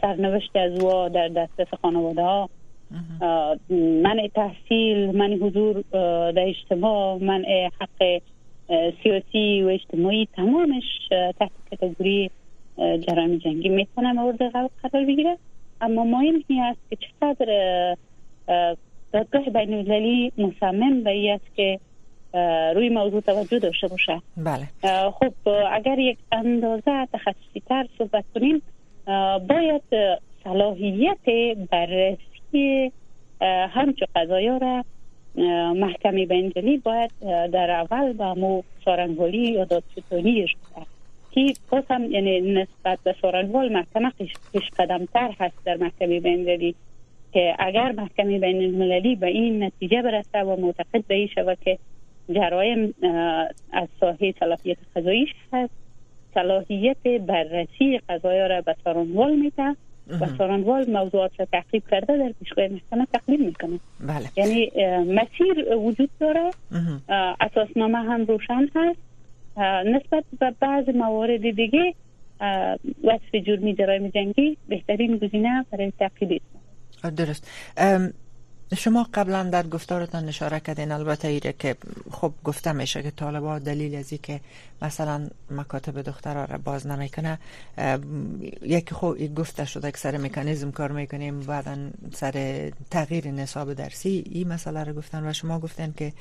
سرنوشت 0.00 0.56
از 0.56 0.84
وا 0.84 1.08
در 1.08 1.28
دسترس 1.28 1.68
خانواده 1.82 2.22
ها. 2.22 2.48
منع 4.02 4.28
تحصیل 4.34 5.16
منع 5.16 5.36
حضور 5.36 5.84
در 6.32 6.48
اجتماع 6.48 7.18
منع 7.18 7.70
حق 7.80 8.22
سیاسی 9.02 9.62
و 9.62 9.68
اجتماعی 9.68 10.28
تمامش 10.36 10.84
تحت 11.10 11.50
کتگوری 11.72 12.30
جرایم 12.78 13.38
جنگی 13.38 13.68
می‌تونه 13.68 14.12
مورد 14.12 14.42
قرار 14.52 14.70
بگیره 15.06 15.38
اما 15.80 16.04
مهم 16.04 16.44
این 16.48 16.60
است 16.62 16.80
که 16.90 16.96
چقدر 16.96 17.96
دادگاه 19.12 19.44
بین 19.44 19.74
المللی 19.74 20.32
مصمم 20.38 21.02
به 21.02 21.34
است 21.34 21.56
که 21.56 21.80
روی 22.74 22.88
موضوع 22.88 23.20
توجه 23.20 23.58
داشته 23.58 23.88
باشه. 23.88 24.22
بله. 24.36 24.68
خب 25.10 25.32
اگر 25.72 25.98
یک 25.98 26.18
اندازه 26.32 27.08
تخصصی 27.12 27.62
تر 27.66 27.86
صحبت 27.98 28.24
کنیم 28.34 28.62
باید 29.48 29.82
صلاحیت 30.44 31.56
بررسی 31.70 32.92
همچو 33.70 34.06
قضایا 34.16 34.56
را 34.56 34.84
محکمه 35.74 36.26
بینجلی 36.26 36.76
باید 36.76 37.10
در 37.52 37.70
اول 37.70 38.12
با 38.12 38.34
مو 38.34 38.62
سارنگولی 38.84 39.52
یا 39.52 39.64
دادستانیش 39.64 40.56
که 41.30 41.54
باز 41.70 41.84
هم 41.90 42.10
یعنی 42.10 42.40
نسبت 42.40 42.98
به 43.04 43.14
سارنوال 43.22 43.72
محکمه 43.72 44.12
پیش 44.52 44.70
قدم 44.78 45.04
تر 45.04 45.34
هست 45.40 45.54
در 45.64 45.76
محکمه 45.76 46.20
بینجلی 46.20 46.74
که 47.32 47.54
اگر 47.58 47.92
محکمه 47.92 48.38
بین 48.38 48.62
المللی 48.62 49.16
به 49.16 49.26
این 49.26 49.62
نتیجه 49.62 50.02
برسه 50.02 50.38
و 50.38 50.60
معتقد 50.60 51.04
به 51.08 51.14
این 51.14 51.26
شود 51.26 51.58
که 51.64 51.78
جرایم 52.34 52.94
از 53.72 53.88
ساحه 54.00 54.34
صلاحیت 54.40 54.76
قضاییش 54.96 55.30
هست 55.52 55.72
صلاحیت 56.34 57.06
بررسی 57.26 58.00
قضایا 58.08 58.46
را 58.46 58.60
به 58.60 58.76
سارانوال 58.84 59.36
میده 59.36 59.76
و 60.08 60.26
سارانوال 60.38 60.90
موضوعات 60.90 61.30
را 61.38 61.46
تحقیب 61.52 61.82
کرده 61.90 62.18
در 62.18 62.32
پیشگاه 62.40 62.68
محکمه 62.68 63.06
تقدیم 63.12 63.46
می‌کنه. 63.46 63.80
بله. 64.00 64.28
یعنی 64.36 64.70
مسیر 65.04 65.74
وجود 65.74 66.10
داره 66.20 66.50
اساسنامه 67.40 67.98
هم 67.98 68.24
روشن 68.24 68.68
هست. 68.74 68.98
نسبت 69.86 70.24
به 70.40 70.54
بعض 70.60 70.88
موارد 70.88 71.50
دیگه 71.50 71.94
وصف 73.04 73.34
جرمی 73.46 73.74
جرایم 73.74 74.08
جنگی 74.08 74.56
بهترین 74.68 75.16
گزینه 75.16 75.66
برای 75.70 75.92
تعقیب 75.98 76.42
درست. 77.16 77.50
شما 78.76 79.06
قبلا 79.14 79.42
در 79.42 79.66
گفتارتان 79.66 80.28
اشاره 80.28 80.60
کردین 80.60 80.92
البته 80.92 81.28
ایره 81.28 81.54
که 81.58 81.76
خب 82.10 82.32
گفته 82.44 82.72
میشه 82.72 83.02
که 83.02 83.10
طالبا 83.10 83.58
دلیل 83.58 83.94
از 83.94 84.12
که 84.22 84.40
مثلا 84.82 85.28
مکاتب 85.50 86.02
دخترها 86.02 86.44
را 86.44 86.58
باز 86.58 86.86
نمی‌کنه 86.86 87.38
یکی 88.62 88.94
خب 88.94 89.34
گفته 89.34 89.64
شده 89.64 89.90
که 89.90 89.98
سر 89.98 90.16
مکانیزم 90.16 90.70
کار 90.70 90.92
می‌کنیم 90.92 91.40
بعدا 91.40 91.76
سر 92.14 92.70
تغییر 92.90 93.30
نصاب 93.30 93.72
درسی 93.74 94.24
این 94.30 94.48
مسئله 94.48 94.84
را 94.84 94.92
گفتن 94.92 95.28
و 95.28 95.32
شما 95.32 95.58
گفتن 95.58 95.94
که 95.96 96.12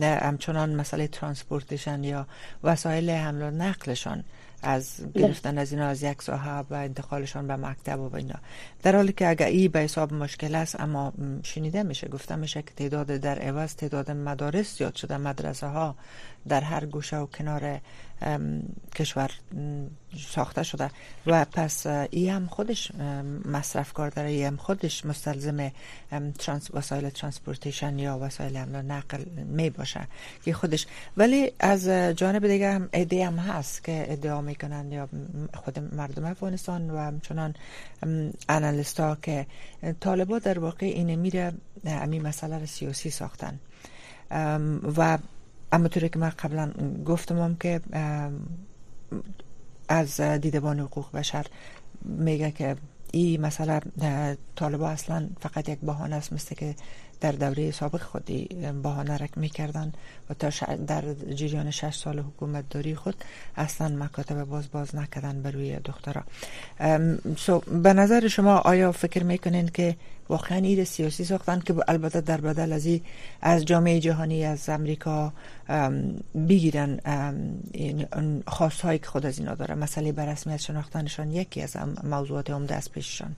همچنان 0.00 0.74
مسئله 0.74 1.08
transportation 1.08 2.04
یا 2.04 2.26
وسایل 2.64 3.10
حمل 3.10 3.42
و 3.42 3.50
نقلشان 3.50 4.24
از 4.62 5.12
گرفتن 5.14 5.58
از 5.58 5.72
اینا 5.72 5.86
از 5.86 6.02
یک 6.02 6.22
ساحه 6.22 6.50
و 6.50 6.74
انتقالشان 6.74 7.46
به 7.46 7.56
مکتب 7.56 8.00
و 8.00 8.16
اینا. 8.16 8.38
در 8.82 8.96
حالی 8.96 9.12
که 9.12 9.28
اگر 9.28 9.46
ای 9.46 9.68
به 9.68 9.78
حساب 9.80 10.12
مشکل 10.12 10.54
است 10.54 10.80
اما 10.80 11.12
شنیده 11.42 11.82
میشه 11.82 12.08
گفته 12.08 12.36
میشه 12.36 12.62
که 12.62 12.70
تعداد 12.76 13.06
در 13.06 13.38
عوض 13.38 13.74
تعداد 13.74 14.10
مدارس 14.10 14.78
زیاد 14.78 14.94
شده. 14.94 15.16
مدرسه 15.16 15.66
ها 15.66 15.94
در 16.48 16.60
هر 16.60 16.86
گوشه 16.86 17.16
و 17.16 17.26
کنار 17.26 17.80
کشور 18.94 19.30
ساخته 20.28 20.62
شده. 20.62 20.90
و 21.26 21.44
پس 21.44 21.86
ای 21.86 22.28
هم 22.28 22.46
خودش 22.46 22.92
مصرف 23.44 23.92
کار 23.92 24.10
داره 24.10 24.28
ای 24.28 24.44
هم 24.44 24.56
خودش 24.56 25.06
مستلزم 25.06 25.70
ترانس 26.38 26.74
وسایل 26.74 27.08
transportation 27.08 27.98
یا 27.98 28.18
وسایل 28.18 28.56
حمل 28.56 28.82
نقل 28.82 29.24
می 29.46 29.70
باشه 29.70 30.00
که 30.44 30.52
خودش. 30.52 30.86
ولی 31.16 31.52
از 31.60 31.88
جانب 31.88 32.48
دیگه 32.48 32.72
هم 32.72 32.88
ایده 32.92 33.26
هم 33.26 33.36
هست 33.36 33.84
که 33.84 34.12
ادعا 34.12 34.40
می‌کنن 34.40 34.92
یا 34.92 35.08
خود 35.54 35.78
مردم 35.94 36.24
افغانستان 36.24 36.90
و 36.90 36.98
همچنان 36.98 37.54
انالیست 38.48 39.00
ها 39.00 39.16
که 39.22 39.46
طالبا 40.00 40.38
در 40.38 40.58
واقع 40.58 40.86
اینه 40.86 41.16
میره 41.16 41.52
همین 41.86 42.22
مسئله 42.22 42.66
سیاسی 42.66 43.10
ساختن. 43.10 43.58
و 44.96 45.18
اما 45.72 45.88
طوری 45.88 46.08
که 46.08 46.18
من 46.18 46.30
قبلا 46.30 46.70
گفتم 47.06 47.56
که 47.60 47.80
از 49.88 50.20
دیدبان 50.20 50.80
حقوق 50.80 51.12
بشر 51.12 51.46
میگه 52.04 52.50
که 52.50 52.76
این 53.12 53.40
مسئله 53.40 53.80
طالبا 54.56 54.88
اصلا 54.88 55.28
فقط 55.40 55.68
یک 55.68 55.78
بهانه 55.78 56.16
است 56.16 56.32
مثل 56.32 56.54
که 56.54 56.74
در 57.20 57.32
دوره 57.32 57.70
سابق 57.70 58.02
خودی 58.02 58.48
بهانه 58.82 59.16
رک 59.16 59.38
می‌کردن 59.38 59.92
و 60.30 60.34
تا 60.34 60.50
در 60.86 61.14
جریان 61.14 61.70
شش 61.70 61.96
سال 61.96 62.18
حکومت 62.18 62.68
داری 62.70 62.94
خود 62.94 63.14
اصلا 63.56 63.88
مکاتب 64.04 64.44
باز 64.44 64.70
باز 64.70 64.94
نکردن 64.94 65.42
بر 65.42 65.50
روی 65.50 65.76
دخترها 65.76 66.22
سو 67.36 67.58
به 67.58 67.92
نظر 67.92 68.28
شما 68.28 68.56
آیا 68.56 68.92
فکر 68.92 69.24
می‌کنین 69.24 69.68
که 69.68 69.96
واقعا 70.28 70.58
ایر 70.58 70.84
سیاسی 70.84 71.24
ساختن 71.24 71.60
که 71.60 71.74
البته 71.88 72.20
در 72.20 72.40
بدل 72.40 72.72
از 72.72 72.88
از 73.40 73.64
جامعه 73.64 74.00
جهانی 74.00 74.44
از 74.44 74.68
امریکا 74.68 75.32
بگیرن 76.48 77.00
خواست 78.46 78.80
که 78.80 79.00
خود 79.04 79.26
از 79.26 79.38
اینا 79.38 79.54
داره 79.54 79.74
مسئله 79.74 80.12
به 80.12 80.26
رسمیت 80.26 80.60
شناختنشان 80.60 81.32
یکی 81.32 81.62
از 81.62 81.76
موضوعات 82.04 82.50
عمده 82.50 82.74
از 82.74 82.92
پیششان 82.92 83.36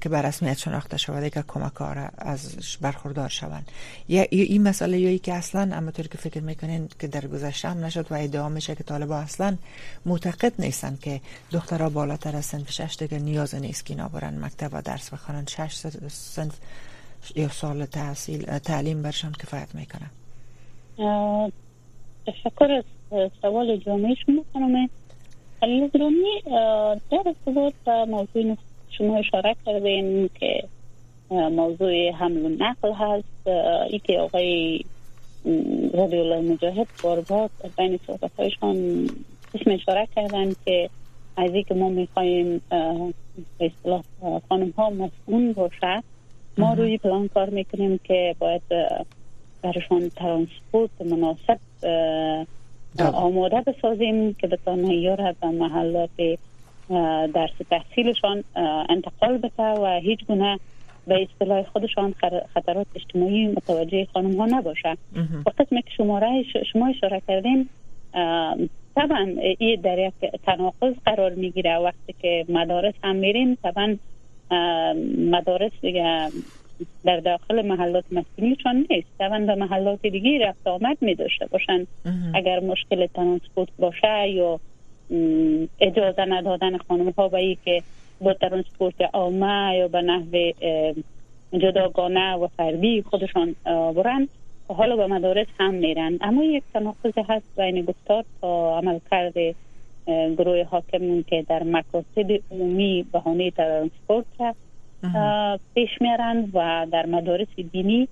که 0.00 0.08
به 0.08 0.22
رسمیت 0.22 0.58
شناخته 0.58 0.96
شود 0.96 1.28
که 1.28 1.44
کمک 1.48 1.82
از 2.18 2.56
برخوردار 2.80 3.28
شوند. 3.28 3.70
این 4.08 4.62
مسئله 4.62 5.00
یایی 5.00 5.18
که 5.18 5.34
اصلا 5.34 5.76
همونطور 5.76 6.06
که 6.06 6.18
فکر 6.18 6.40
می‌کنین 6.40 6.88
که 6.98 7.06
در 7.06 7.26
گذشته 7.26 7.68
هم 7.68 7.84
نشد 7.84 8.06
و 8.10 8.14
ادعا 8.14 8.48
میشه 8.48 8.74
که 8.74 8.84
طالبا 8.84 9.16
اصلا 9.16 9.56
معتقد 10.06 10.52
نیستن 10.58 10.98
که 11.02 11.20
دخترها 11.52 11.88
بالاتر 11.88 12.36
از 12.36 12.44
سنف 12.44 12.70
شش 12.72 12.96
دیگه 12.98 13.18
نیاز 13.18 13.54
نیست 13.54 13.86
که 13.86 13.94
اینا 13.94 14.08
برن 14.08 14.44
مکتب 14.44 14.70
و 14.72 14.82
درس 14.82 15.10
بخونن 15.10 15.46
شش 15.46 15.74
سنف 16.18 16.58
یا 17.36 17.48
سال 17.48 17.84
تحصیل 17.84 18.58
تعلیم 18.58 19.02
برشان 19.02 19.32
کفایت 19.32 19.74
می‌کنه 19.74 20.10
تشکر 22.26 22.72
از 22.72 22.84
سوال 23.42 23.76
جامعه 23.76 24.14
شما 24.14 24.44
خانم 24.52 24.88
خلیل 25.60 25.88
در 27.10 27.22
ارتباط 27.26 27.74
با 27.84 28.04
موضوع 28.04 28.56
شما 28.90 29.16
اشاره 29.16 29.56
کردین 29.66 30.30
که 30.40 30.64
موضوع 31.30 32.10
حمل 32.10 32.44
و 32.44 32.48
نقل 32.48 32.92
هست. 32.92 33.46
ای 33.90 33.98
که 33.98 34.18
آقای 34.18 34.84
رضی 35.94 36.16
الله 36.16 36.52
مجاهد 36.52 36.86
بارباد 37.02 37.50
بین 37.76 38.00
صحبت 38.06 38.30
هایشان 38.38 39.08
اسم 39.54 39.70
اشاره 39.70 40.08
کردن 40.16 40.52
که 40.64 40.90
از 41.36 41.50
که 41.68 41.74
ما 41.74 41.88
می‌خوایم 41.88 42.60
به 43.58 43.66
اصطلاح 43.76 44.02
خانم 44.48 44.70
ها 44.70 44.90
مسئول 44.90 45.52
باشه 45.52 46.02
ما 46.58 46.74
روی 46.74 46.98
پلان 46.98 47.28
کار 47.28 47.50
می‌کنیم 47.50 48.00
که 48.04 48.36
باید 48.38 48.62
برشان 49.62 50.08
ترانسپورت 50.08 50.90
مناسب 51.00 51.58
آماده 53.14 53.60
بسازیم 53.60 54.34
که 54.34 54.46
بتانه 54.46 54.94
یاره 54.94 55.36
به 55.40 55.46
محلات 55.46 56.38
درس 57.34 57.50
تحصیلشان 57.70 58.44
انتقال 58.88 59.38
بده 59.38 59.62
و 59.62 60.00
هیچ 60.02 60.24
گونه 60.26 60.58
به 61.06 61.22
اصطلاح 61.30 61.62
خودشان 61.62 62.14
خطرات 62.54 62.86
اجتماعی 62.94 63.46
متوجه 63.46 64.06
خانم 64.12 64.36
ها 64.40 64.46
نباشه 64.46 64.96
وقتی 65.46 65.82
که 65.82 65.90
شماره 65.96 66.44
شما 66.72 66.88
اشاره 66.88 67.22
کردین 67.28 67.68
طبعا 68.98 69.34
این 69.58 69.80
در 69.80 69.98
یک 69.98 70.30
تناقض 70.46 70.94
قرار 71.06 71.34
می‌گیره. 71.34 71.76
وقتی 71.76 72.14
که 72.22 72.44
مدارس 72.48 72.94
هم 73.02 73.16
میریم 73.16 73.58
طبعا 73.62 73.96
مدارس 75.18 75.72
دیگه 75.80 76.28
در 77.04 77.20
داخل 77.20 77.66
محلات 77.66 78.04
چون 78.62 78.86
نیست. 78.90 79.08
طبعا 79.18 79.38
به 79.38 79.54
محلات 79.54 80.02
دیگه 80.02 80.46
رفت 80.46 80.66
آمد 80.66 80.96
می 81.00 81.14
داشته 81.14 81.46
باشن 81.46 81.86
اگر 82.34 82.60
مشکل 82.60 83.06
ترانسپورت 83.06 83.68
باشه 83.78 84.28
یا 84.28 84.60
اجازه 85.80 86.24
ندادن 86.24 86.76
خانم 86.78 87.10
ها 87.10 87.28
به 87.28 87.56
که 87.64 87.82
با 88.20 88.34
ترانسپورت 88.34 89.00
عامه 89.12 89.76
یا 89.76 89.88
به 89.88 90.02
نحو 90.02 90.52
جداگانه 91.52 92.34
و 92.34 92.48
فردی 92.56 93.02
خودشان 93.02 93.54
برن 93.96 94.28
حالا 94.68 94.96
به 94.96 95.06
مدارس 95.06 95.46
هم 95.58 95.74
میرن. 95.74 96.18
اما 96.20 96.44
یک 96.44 96.62
تناقض 96.72 97.12
هست 97.28 97.46
بین 97.56 97.84
گفتار 97.84 98.24
تا 98.40 98.78
عمل 98.78 98.98
کرده 99.10 99.54
گروه 100.08 100.62
حاکم 100.62 101.22
که 101.22 101.44
در 101.48 101.62
مکاتب 101.62 102.40
عمومی 102.50 103.06
بهانه 103.12 103.50
ترانسپورت 103.50 104.56
پیش 105.74 105.90
میارن 106.00 106.50
و 106.54 106.86
در 106.92 107.06
مدارس 107.06 107.48
دینی 107.72 108.08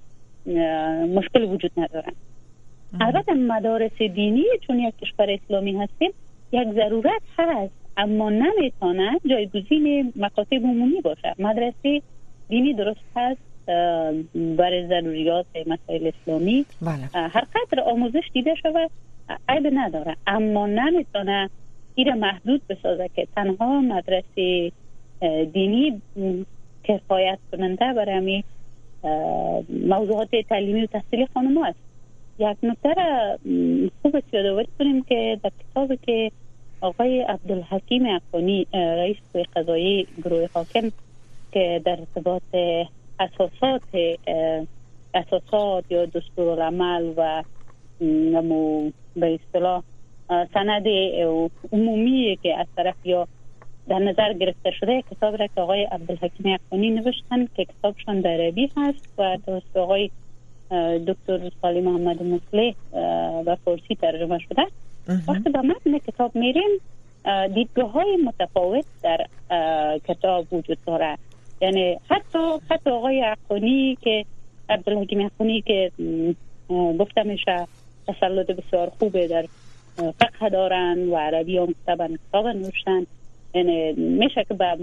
مشکل 1.14 1.44
وجود 1.44 1.70
ندارن. 1.76 2.12
البته 3.00 3.32
مدارس 3.34 3.98
دینی 3.98 4.44
چون 4.66 4.78
یک 4.78 4.94
کشور 4.98 5.30
اسلامی 5.30 5.72
هستیم 5.72 6.10
یک 6.52 6.68
ضرورت 6.72 7.22
هست 7.38 7.72
اما 7.96 8.30
نمی‌تونه 8.30 9.20
جایگزین 9.26 10.12
مکاتب 10.16 10.56
عمومی 10.56 11.00
باشه. 11.00 11.34
مدرسه 11.38 12.02
دینی 12.48 12.74
درست 12.74 13.00
هست؟ 13.16 13.45
برای 14.56 14.86
ضروریات 14.88 15.46
مسائل 15.66 16.10
اسلامی 16.22 16.66
بله. 16.82 17.28
هر 17.28 17.44
قدر 17.54 17.80
آموزش 17.80 18.30
دیده 18.32 18.54
شود 18.54 18.90
عیب 19.48 19.68
نداره 19.72 20.16
اما 20.26 20.66
نمی‌تونه 20.66 21.50
ایره 21.94 22.14
محدود 22.14 22.62
بسازه 22.68 23.10
که 23.16 23.28
تنها 23.36 23.80
مدرسه 23.80 24.72
دینی 25.52 26.02
کفایت 26.84 27.38
کننده 27.52 27.92
برای 27.92 28.44
موضوعات 29.88 30.28
تعلیمی 30.48 30.82
و 30.82 30.86
تحصیلی 30.86 31.26
خانم 31.34 31.58
است 31.58 31.78
یک 32.38 32.56
نکته 32.62 32.94
خوب 34.02 34.16
یادآوری 34.32 34.68
کنیم 34.78 35.02
که 35.02 35.40
در 35.42 35.50
کتابی 35.60 35.98
که 36.06 36.30
آقای 36.80 37.20
عبدالحکیم 37.20 38.06
افغانی 38.06 38.66
رئیس 38.72 39.16
قضایی 39.56 40.06
گروه 40.24 40.48
حاکم 40.54 40.90
که 41.52 41.82
در 41.84 41.98
ارتباط 42.00 42.42
اساسات 43.20 43.82
اساسات 45.14 45.84
یا 45.90 46.06
دستور 46.06 46.48
العمل 46.48 47.12
و 47.16 47.42
نمو 48.00 48.90
به 49.16 49.34
اصطلاح 49.34 49.82
سند 50.28 50.86
عمومی 51.72 52.38
که 52.42 52.58
از 52.58 52.66
طرف 52.76 52.94
یا 53.04 53.28
در 53.88 53.98
نظر 53.98 54.32
گرفته 54.32 54.70
شده 54.70 55.02
کتاب 55.10 55.36
را 55.36 55.46
که 55.46 55.60
آقای 55.60 55.84
عبدالحکیم 55.84 56.54
اقوانی 56.54 56.90
نوشتن 56.90 57.46
که 57.56 57.64
کتابشان 57.64 58.20
در 58.20 58.40
عربی 58.40 58.70
هست 58.76 59.08
و 59.18 59.38
دوست 59.46 59.76
آقای 59.76 60.10
دکتر 61.06 61.50
سالی 61.62 61.80
محمد 61.80 62.22
مسلح 62.22 62.74
و 63.46 63.56
فارسی 63.64 63.94
ترجمه 63.94 64.38
شده. 64.38 64.66
وقتی 65.28 65.50
به 65.50 65.60
متن 65.60 65.98
کتاب 65.98 66.36
میریم 66.36 66.70
دیدگاه 67.54 67.90
های 67.90 68.16
متفاوت 68.16 68.84
در 69.02 69.26
کتاب 70.08 70.52
وجود 70.52 70.78
داره 70.86 71.18
یعنی 71.60 71.98
حتی 72.10 72.38
حتی 72.70 72.90
آقای 72.90 73.24
اقوانی 73.24 73.98
که 74.00 74.24
عبدالحکیم 74.68 75.24
اقوانی 75.24 75.62
که 75.62 75.92
گفته 76.98 77.22
میشه 77.22 77.66
تسلط 78.08 78.50
بسیار 78.50 78.92
خوبه 78.98 79.28
در 79.28 79.44
فقه 79.96 80.48
دارن 80.48 81.08
و 81.08 81.16
عربی 81.16 81.58
هم 81.58 81.74
کتاب 81.82 82.10
کتاب 82.28 82.46
نوشتن. 82.46 83.06
یعنی 83.54 83.92
میشه 83.92 84.44
که 84.44 84.54
به 84.54 84.78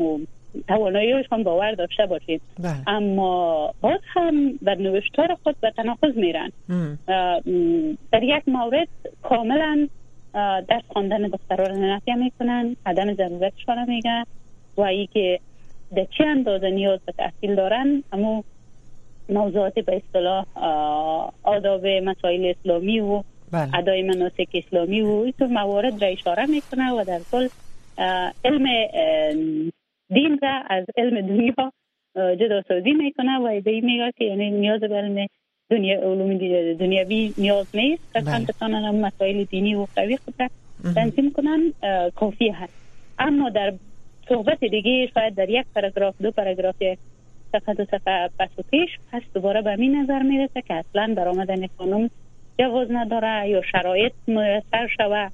تواناییشان 0.67 1.43
باور 1.43 1.71
داشته 1.71 2.05
باشید. 2.05 2.41
بله. 2.59 2.89
اما 2.89 3.73
باز 3.81 3.99
هم 4.13 4.59
در 4.63 4.75
نوشتار 4.75 5.37
خود 5.43 5.55
به 5.61 5.71
تناقض 5.71 6.15
میرن. 6.15 6.51
در 8.11 8.23
یک 8.23 8.43
مورد 8.47 8.87
کاملا 9.23 9.87
درس 10.67 10.83
خواندن 10.89 11.21
دخترها 11.21 11.67
را 11.67 11.75
نفیه 11.75 12.15
می‌کنن 12.15 12.75
عدم 12.85 13.13
ضرورتشان 13.13 13.89
میگن. 13.89 14.23
و 14.77 14.81
ای 14.81 15.07
که 15.13 15.39
در 15.95 16.07
چه 16.17 16.25
اندازه 16.25 16.69
نیاز 16.69 16.99
به 17.05 17.11
تحصیل 17.11 17.55
دارن 17.55 18.03
اما 18.11 18.43
موضوعات 19.29 19.79
به 19.79 19.95
اصطلاح 19.95 20.45
آداب 21.43 21.87
مسائل 21.87 22.53
اسلامی 22.59 22.99
و 22.99 23.23
بله. 23.51 23.77
ادای 23.77 24.01
مناسک 24.01 24.47
اسلامی 24.53 25.01
و 25.01 25.09
این 25.39 25.53
موارد 25.53 26.03
را 26.03 26.07
اشاره 26.07 26.45
می‌کنه 26.45 26.91
و 26.91 27.03
در 27.03 27.19
کل 27.31 27.47
علم 28.45 28.65
دین 30.13 30.39
را 30.41 30.61
از 30.69 30.85
علم 30.97 31.21
دنیا 31.21 31.71
جدا 32.15 32.61
سازی 32.67 32.91
می‌کنه 32.91 33.39
و 33.39 33.61
به 33.61 33.71
این 33.71 33.85
میگه 33.85 34.11
که 34.17 34.25
یعنی 34.25 34.51
نیاز 34.51 34.79
به 34.79 34.95
علم 34.95 35.27
دنیا 35.69 35.99
علوم 35.99 36.37
دنیاوی 36.73 37.33
نیاز 37.37 37.67
نیست 37.73 38.13
بله. 38.13 38.45
بتانن 38.45 39.05
مسائل 39.05 39.43
دینی 39.43 39.75
و 39.75 39.87
قوی 39.95 40.17
خود 40.17 40.33
را 40.39 40.49
تنظیم 40.95 41.31
کنن 41.31 41.73
کافی 42.15 42.49
هست 42.49 42.73
اما 43.19 43.49
در 43.49 43.73
صحبت 44.29 44.59
دیگه 44.59 45.07
شاید 45.13 45.35
در 45.35 45.49
یک 45.49 45.65
پاراگراف 45.75 46.15
دو 46.21 46.31
پاراگراف 46.31 46.75
صفحه 47.51 47.73
دو 47.73 47.85
صفحه 47.85 48.29
پس 48.39 48.49
و 48.57 48.61
پیش. 48.71 48.89
پس 49.11 49.21
دوباره 49.33 49.61
به 49.61 49.75
می 49.75 49.87
نظر 49.87 50.21
می‌رسه 50.21 50.61
که 50.61 50.73
اصلا 50.73 51.13
برآمدن 51.17 51.67
خانم 51.77 52.09
جواز 52.59 52.87
نداره 52.91 53.49
یا 53.49 53.61
شرایط 53.71 54.13
میسر 54.27 54.87
شوه. 54.97 55.29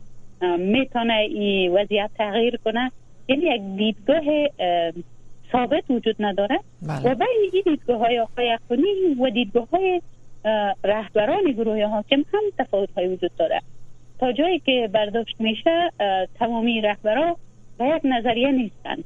می‌تونه 0.57 1.13
این 1.13 1.71
وضعیت 1.71 2.09
تغییر 2.17 2.59
کنه. 2.65 2.91
یعنی 3.27 3.43
یک 3.43 3.61
دیدگاه 3.77 4.23
ثابت 5.51 5.83
وجود 5.89 6.15
نداره. 6.19 6.59
بله. 6.81 7.11
و 7.11 7.15
بین 7.15 7.49
این 7.53 7.63
دیدگاه 7.65 7.97
های 7.99 8.19
آقای 8.19 8.49
اخونی 8.49 9.15
و 9.21 9.29
دیدگاه 9.29 9.67
های 9.69 10.01
رهبران 10.83 11.51
گروه 11.51 11.85
حاکم 11.85 12.25
هم 12.33 12.41
تفاوت 12.57 12.89
های 12.97 13.07
وجود 13.07 13.31
داره. 13.37 13.61
تا 14.19 14.31
جایی 14.31 14.59
که 14.59 14.89
برداشت 14.93 15.35
میشه 15.39 15.91
تمامی 16.39 16.81
رهبران 16.81 17.35
به 17.79 17.85
یک 17.85 18.01
نظریه 18.03 18.51
نیستن. 18.51 18.97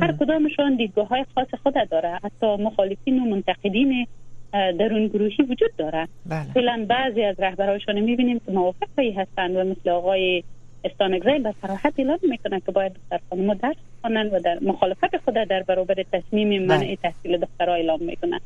هر 0.00 0.12
کدامشان 0.12 0.76
دیدگاه 0.76 1.08
های 1.08 1.24
خاص 1.34 1.48
خود 1.62 1.74
داره. 1.90 2.18
حتی 2.24 2.46
مخالفین 2.46 3.18
و 3.18 3.24
منتقدین 3.24 4.06
درون 4.52 5.06
گروهی 5.06 5.42
وجود 5.42 5.70
داره. 5.78 6.08
بله. 6.26 6.84
بعضی 6.84 7.22
از 7.22 7.40
رهبرانشان 7.40 8.00
می‌بینیم 8.00 8.38
که 8.38 8.52
موافق 8.52 8.88
هستند 9.16 9.56
و 9.56 9.64
مثل 9.64 9.90
آقای 9.90 10.44
استانگزای 10.84 11.38
به 11.38 11.54
صراحت 11.62 11.94
اعلام 11.98 12.18
می‌کنن 12.22 12.60
که 12.66 12.72
باید 12.72 12.92
دختر 12.92 13.20
خانم 13.30 13.54
درس 13.54 13.76
خوانن 14.00 14.26
و 14.26 14.40
در 14.40 14.58
مخالفت 14.62 15.16
خود 15.24 15.34
در 15.34 15.62
برابر 15.62 15.94
تصمیم 16.12 16.66
منع 16.66 16.78
بله. 16.78 16.96
تحصیل 16.96 17.36
دخترها 17.36 17.74
اعلام 17.74 18.02
می‌کنن. 18.02 18.40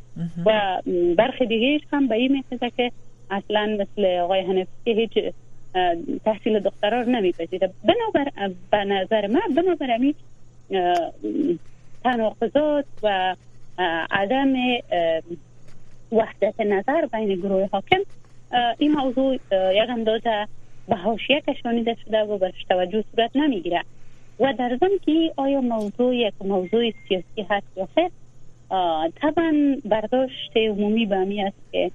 و 0.46 0.82
برخی 1.16 1.46
دیگه 1.46 1.80
هم 1.92 2.08
به 2.08 2.14
این 2.14 2.32
میخوزه 2.32 2.70
که 2.76 2.92
اصلا 3.30 3.76
مثل 3.80 4.18
آقای 4.18 4.40
حنفی 4.40 4.70
که 4.84 4.90
هیچ 4.90 5.32
تحصیل 6.24 6.58
دخترها 6.58 7.00
رو 7.00 7.10
نمیپذیره. 7.10 7.70
بنابر 7.84 8.52
به 8.70 8.84
نظر 8.84 9.26
من 9.26 9.54
بنابر 9.56 9.90
امی 9.90 10.14
تناقضات 12.04 12.84
و 13.02 13.36
عدم 14.10 14.52
وحدت 16.12 16.60
نظر 16.60 17.06
بین 17.06 17.34
گروه 17.34 17.68
حاکم 17.72 18.00
این 18.78 18.92
موضوع 18.92 19.34
یک 19.34 19.90
اندازه 19.90 20.46
به 20.88 20.96
حاشیه 20.96 21.40
کشانیده 21.40 21.96
شده 22.04 22.20
و 22.22 22.38
برش 22.38 22.64
توجه 22.68 23.04
صورت 23.14 23.30
نمی‌گیره. 23.34 23.82
و 24.40 24.52
در 24.58 24.76
ضمن 24.80 24.98
که 25.06 25.32
آیا 25.36 25.60
موضوع 25.60 26.16
یک 26.16 26.34
موضوع 26.44 26.90
سیاسی 27.08 27.46
هست 27.50 27.66
یا 27.76 27.88
خیر 27.94 28.08
طبعا 29.20 29.76
برداشت 29.84 30.56
عمومی 30.56 31.06
به 31.06 31.16
همی 31.16 31.42
است 31.42 31.56
که 31.72 31.90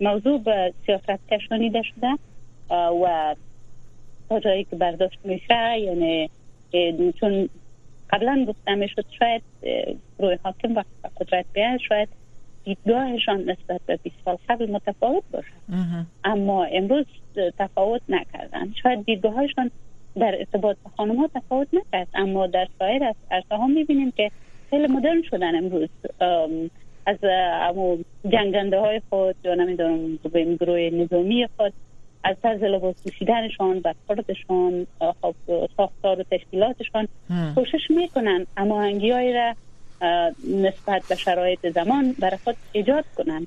موضوع 0.00 0.38
به 0.38 0.72
سیاست 0.86 1.28
کشانیده 1.30 1.82
شده. 1.82 2.08
و 2.76 3.34
تا 4.28 4.40
جایی 4.40 4.64
که 4.64 4.76
برداشت 4.76 5.18
میشه 5.24 5.78
یعنی 5.78 6.30
چون 7.20 7.48
قبلا 8.10 8.44
گفته 8.48 8.74
می‌شد 8.74 9.04
شاید 9.18 9.42
روی 10.18 10.38
حاکم 10.42 10.74
وقت 10.74 10.86
قدرت 11.20 11.46
بیاد 11.52 11.80
شاید 11.88 12.08
دیدگاهشان 12.64 13.40
نسبت 13.40 13.80
به 13.86 13.96
20 14.02 14.16
سال 14.24 14.38
قبل 14.48 14.70
متفاوت 14.70 15.22
باشد 15.32 16.06
اما 16.24 16.64
امروز 16.64 17.06
تفاوت 17.58 18.02
نکردن. 18.08 18.72
شاید 18.82 19.04
دیدگاهشان 19.06 19.70
در 20.16 20.38
ارتباط 20.38 20.76
با 20.84 20.90
خانم 20.96 21.16
ها 21.16 21.30
تفاوت 21.34 21.68
نکرد 21.72 22.08
اما 22.14 22.46
در 22.46 22.68
سایر 22.78 23.04
از 23.04 23.14
عرصه 23.30 23.56
ها 23.56 23.66
می‌بینیم 23.66 24.10
که 24.10 24.30
خیلی 24.70 24.86
مدرن 24.86 25.22
شدن 25.30 25.54
امروز. 25.54 25.88
از 27.06 27.18
امو 27.22 27.98
جنگنده 28.28 28.80
های 28.80 29.00
خود 29.10 29.36
یا 29.44 29.54
نمی‌دونم 29.54 30.18
گروه 30.60 30.90
نظامی 30.92 31.46
خود. 31.56 31.72
از 32.24 32.36
طرز 32.42 32.62
لباس 32.62 33.02
پوشیدنشان 33.02 33.80
و 33.84 33.94
خردشان 34.08 34.86
خب 35.22 35.34
ساختار 35.76 36.20
و 36.20 36.22
تشکیلاتشان 36.30 37.08
کوشش 37.54 37.90
می‌کنن 37.90 38.46
اما 38.56 38.82
هنگی 38.82 39.32
را 39.32 39.54
نسبت 40.48 41.02
به 41.08 41.14
شرایط 41.14 41.66
زمان 41.66 42.14
برای 42.18 42.36
خود 42.44 42.56
ایجاد 42.72 43.04
کنند. 43.16 43.46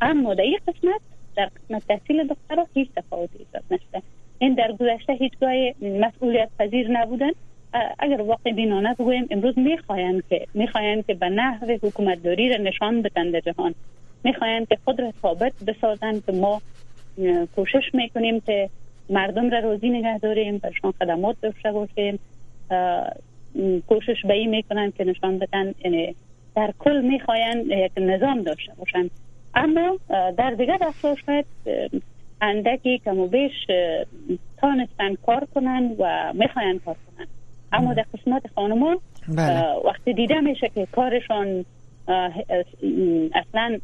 اما 0.00 0.34
در 0.34 0.42
این 0.42 0.58
قسمت 0.68 1.00
در 1.36 1.46
قسمت 1.46 1.82
تحصیل 1.88 2.26
دخترها 2.26 2.66
هیچ 2.74 2.88
تفاوتی 2.96 3.38
ایجاد 3.38 3.64
نشده. 3.70 4.02
این 4.38 4.54
در 4.54 4.72
گذشته 4.72 5.12
هیچگاه 5.12 5.52
مسئولیت 5.82 6.48
پذیر 6.58 6.90
نبودن. 6.90 7.30
اگر 7.98 8.20
واقع 8.20 8.52
بینانه 8.52 8.94
بگویم 8.94 9.26
امروز 9.30 9.58
می‌خواهند 9.58 10.22
که 10.30 10.46
می‌خواهند 10.54 11.06
که 11.06 11.14
به 11.14 11.28
نحو 11.28 11.78
حکومت 11.82 12.22
داری 12.22 12.48
را 12.48 12.56
نشان 12.56 13.02
بدن 13.02 13.30
در 13.30 13.40
جهان. 13.40 13.74
می‌خواهند 14.24 14.68
که 14.68 14.78
خود 14.84 15.00
را 15.00 15.12
ثابت 15.22 15.52
بسازند 15.66 16.26
که 16.26 16.32
ما 16.32 16.62
کوشش 17.56 17.94
می‌کنیم 17.94 18.40
که 18.40 18.70
مردم 19.10 19.50
را 19.50 19.58
روزی 19.58 19.88
نگه 19.90 20.18
داریم 20.18 20.58
برشان 20.58 20.92
خدمات 20.92 21.36
داشته 21.42 21.72
باشیم. 21.72 22.18
کوشش 23.88 24.16
به 24.24 24.34
این 24.34 24.50
می‌کنن 24.50 24.90
که 24.90 25.04
نشان 25.04 25.38
بدن 25.38 25.74
یعنی 25.84 26.14
در 26.56 26.74
کل 26.78 27.00
می‌خواین 27.00 27.70
یک 27.70 27.92
نظام 27.96 28.42
داشته 28.42 28.72
باشن. 28.78 29.10
اما 29.54 29.98
در 30.08 30.50
دیگر 30.50 30.78
افراد 30.80 31.16
شاید 31.26 31.46
اندکی 32.40 32.98
کم 32.98 33.18
و 33.18 33.26
بیش 33.26 33.52
تانستن 34.56 35.14
کار 35.14 35.46
کنن 35.54 35.96
و 35.98 36.32
می‌خواین 36.34 36.80
کار 36.84 36.96
کنن. 37.06 37.26
اما 37.72 37.94
در 37.94 38.04
قسمت 38.14 38.42
خانما 38.54 38.96
بله. 39.28 39.64
وقتی 39.84 40.12
دیده 40.12 40.40
میشه 40.40 40.68
که 40.74 40.86
کارشان 40.92 41.64
اصلا 43.34 43.78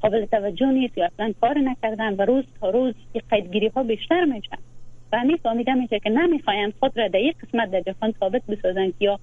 قابل 0.00 0.24
توجه 0.24 0.66
نیست 0.66 0.98
یا 0.98 1.06
اصلا 1.06 1.32
کار 1.40 1.58
نکردن 1.58 2.14
و 2.14 2.22
روز 2.22 2.44
تا 2.60 2.70
روز 2.70 2.94
قیدگیری 3.30 3.68
ها 3.68 3.82
بیشتر 3.82 4.24
میشن. 4.24 4.58
و 5.12 5.18
همین 5.18 5.36
فهمیده 5.36 5.74
میشه 5.74 6.00
که 6.00 6.10
نمی‌خواین 6.10 6.72
خود 6.80 6.98
را 6.98 7.08
در 7.08 7.20
یک 7.20 7.36
قسمت 7.36 7.70
در 7.70 7.80
جهان 7.80 8.14
ثابت 8.20 8.42
بسازن 8.46 8.86
که 8.86 8.94
یا 9.00 9.18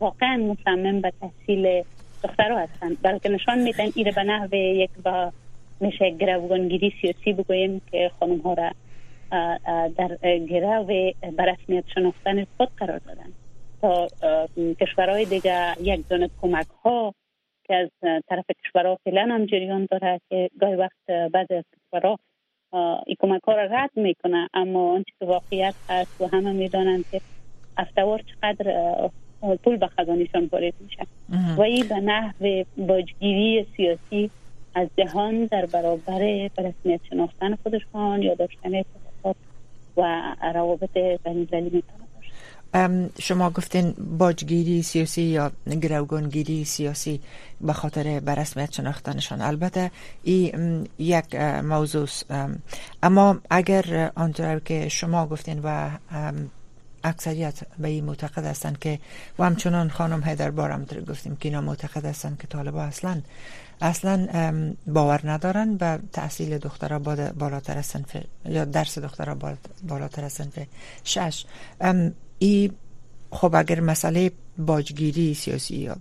واقعا 0.00 0.36
مصمم 0.36 1.00
به 1.00 1.12
تحصیل 1.20 1.82
دخترها 2.24 2.58
هستند 2.58 2.96
بلکه 3.02 3.28
نشان 3.28 3.58
میدن 3.58 3.86
ایره 3.94 4.12
به 4.12 4.22
نحو 4.22 4.54
یک 4.54 4.90
با 5.04 5.32
میشه 5.80 6.10
گروگانگیری 6.10 6.92
سیاسی 7.00 7.32
بگوییم 7.32 7.80
که 7.90 8.10
خانم 8.20 8.38
ها 8.38 8.54
را 8.54 8.70
در 9.88 10.38
گرو 10.38 10.84
به 11.36 11.44
رسمیت 11.44 11.84
شناختن 11.94 12.44
خود 12.56 12.68
قرار 12.76 12.98
دادن. 12.98 13.32
تا 13.80 14.08
کشورهای 14.80 15.24
دیگه 15.24 15.82
یک 15.82 16.08
دونه 16.08 16.30
کمک 16.42 16.66
ها 16.84 17.14
که 17.68 17.74
از 17.74 17.88
طرف 18.28 18.44
کشورها 18.64 18.98
فعلا 19.04 19.28
هم 19.30 19.46
جریان 19.46 19.88
داره 19.90 20.20
که 20.28 20.50
گاهی 20.60 20.74
وقت 20.74 21.30
بعضی 21.32 21.54
از 21.54 21.64
کشورها 21.76 22.18
این 23.06 23.16
کمک 23.20 23.42
ها 23.42 23.52
را 23.52 23.64
رد 23.64 23.90
می‌کنه. 23.96 24.48
اما 24.54 24.92
آنچه 24.92 25.12
که 25.18 25.26
واقعیت 25.26 25.74
هست 25.88 26.20
و 26.20 26.26
همه 26.26 26.52
می‌دانند 26.52 27.04
که 27.10 27.20
افتوار 27.78 28.22
چقدر 28.22 28.96
پول 29.64 29.76
به 29.76 29.86
خزانیشان 29.86 30.48
وارد 30.52 30.74
میشه. 30.80 31.06
و 31.56 31.62
این 31.62 31.88
به 31.88 31.94
نحو 31.94 32.64
باجگیری 32.76 33.66
سیاسی 33.76 34.30
از 34.74 34.88
جهان 34.98 35.44
در 35.44 35.66
برابر 35.66 36.48
رسمیت 36.58 37.00
شناختن 37.10 37.54
خودشان 37.54 38.22
یا 38.22 38.34
داشتن 38.34 38.74
اتفاقات 38.74 39.36
و 39.96 40.34
روابط 40.54 40.92
بین 40.92 41.48
المللی 41.52 41.82
شما 43.18 43.50
گفتین 43.50 43.94
باجگیری 44.18 44.82
سیاسی 44.82 45.22
یا 45.22 45.52
گروگانگیری 45.66 46.64
سیاسی 46.64 47.20
به 47.60 47.72
خاطر 47.72 48.20
برسمیت 48.20 48.72
شناختنشان. 48.72 49.40
البته 49.40 49.90
این 50.22 50.86
یک 50.98 51.34
موضوع 51.64 52.08
اما 53.02 53.38
اگر 53.50 54.12
آنطور 54.14 54.60
که 54.60 54.88
شما 54.88 55.26
گفتین 55.26 55.60
و 55.64 55.90
اکثریت 57.04 57.60
به 57.78 57.88
این 57.88 58.04
معتقد 58.04 58.44
هستند 58.44 58.78
که 58.78 58.98
و 59.38 59.44
همچنان 59.44 59.88
خانم 59.88 60.24
هیدر 60.24 60.50
بارم 60.50 60.84
گفتیم 61.08 61.36
که 61.36 61.48
اینا 61.48 61.60
معتقد 61.60 62.04
هستند 62.04 62.38
که 62.38 62.46
طالبا 62.46 62.82
اصلا 62.82 63.22
اصلا 63.80 64.28
باور 64.86 65.20
ندارن 65.24 65.76
به 65.76 65.98
تحصیل 66.12 66.58
دخترها 66.58 66.98
بالاتر 67.38 67.78
از 67.78 67.86
سنف 67.86 68.16
یا 68.44 68.64
درس 68.64 68.98
دخترها 68.98 69.56
بالاتر 69.88 70.24
از 70.24 70.32
سنف 70.32 70.58
شش. 71.04 71.44
ای 72.38 72.70
خب 73.30 73.54
اگر 73.54 73.80
مسئله 73.80 74.30
باجگیری 74.58 75.34
سیاسی 75.34 75.76
یا 75.76 75.96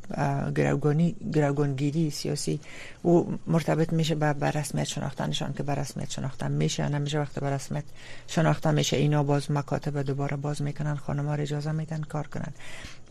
گروگانگیری 1.34 2.10
سیاسی 2.10 2.60
او 3.02 3.40
مرتبط 3.48 3.94
میشه 3.94 4.16
به 4.16 4.52
رسمیت 4.52 4.84
شناختنشان 4.84 5.54
که 5.54 5.64
به 5.64 5.76
رسمیت 5.76 6.10
شناختن 6.10 6.52
میشه 6.52 6.84
یا 6.84 6.90
نمیشه. 6.90 7.20
وقت 7.20 7.40
به 7.40 7.50
رسمیت 7.50 7.84
شناختن 8.28 8.74
میشه 8.74 8.98
اینا 8.98 9.24
باز 9.24 9.52
مکاتب 9.52 10.02
دوباره 10.02 10.38
باز 10.38 10.62
می‌کنن 10.62 10.96
خانم 10.96 11.28
ها 11.28 11.34
اجازه 11.34 11.72
میدن 11.72 12.02
کار 12.02 12.28
کنن. 12.28 12.54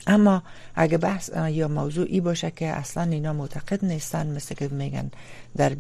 اما 0.06 0.42
اگه 0.74 0.98
بحث 0.98 1.30
یا 1.48 1.68
موضوع 1.68 2.06
ای 2.08 2.20
باشه 2.20 2.50
که 2.50 2.66
اصلا 2.66 3.02
اینا 3.02 3.32
معتقد 3.32 3.84
نیستن 3.84 4.26
مثل 4.26 4.54
که 4.54 4.68
میگن 4.68 5.10
در 5.56 5.76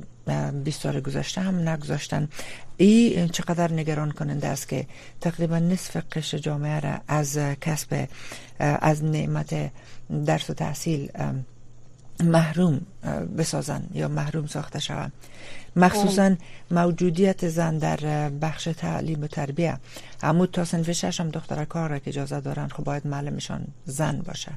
20 0.64 0.82
سال 0.82 1.00
گذشته 1.00 1.40
هم 1.40 1.68
نگذاشتن 1.68 2.28
ای 2.76 3.28
چقدر 3.28 3.72
نگران 3.72 4.10
کننده 4.10 4.48
است 4.48 4.68
که 4.68 4.86
تقریبا 5.20 5.58
نصف 5.58 5.96
قشر 6.12 6.38
جامعه 6.38 6.80
را 6.80 6.98
از 7.08 7.38
کسب 7.60 8.08
از 8.58 9.04
نعمت 9.04 9.70
درس 10.26 10.50
و 10.50 10.54
تحصیل 10.54 11.10
محروم 12.24 12.80
بسازن 13.38 13.82
یا 13.94 14.08
محروم 14.08 14.46
ساخته 14.46 14.78
شوند 14.78 15.12
مخصوصا 15.76 16.34
موجودیت 16.70 17.48
زن 17.48 17.78
در 17.78 18.28
بخش 18.28 18.64
تعلیم 18.64 19.22
و 19.22 19.26
تربیه. 19.26 19.78
عمود 20.22 20.50
تا 20.50 20.64
سنف 20.64 20.92
ششم 20.92 21.28
دختر 21.28 21.64
کار 21.64 21.90
را 21.90 21.98
که 21.98 22.08
اجازه 22.08 22.40
دارن 22.40 22.68
خب 22.68 22.84
باید 22.84 23.06
معلمشان 23.06 23.64
زن 23.86 24.22
باشه. 24.26 24.52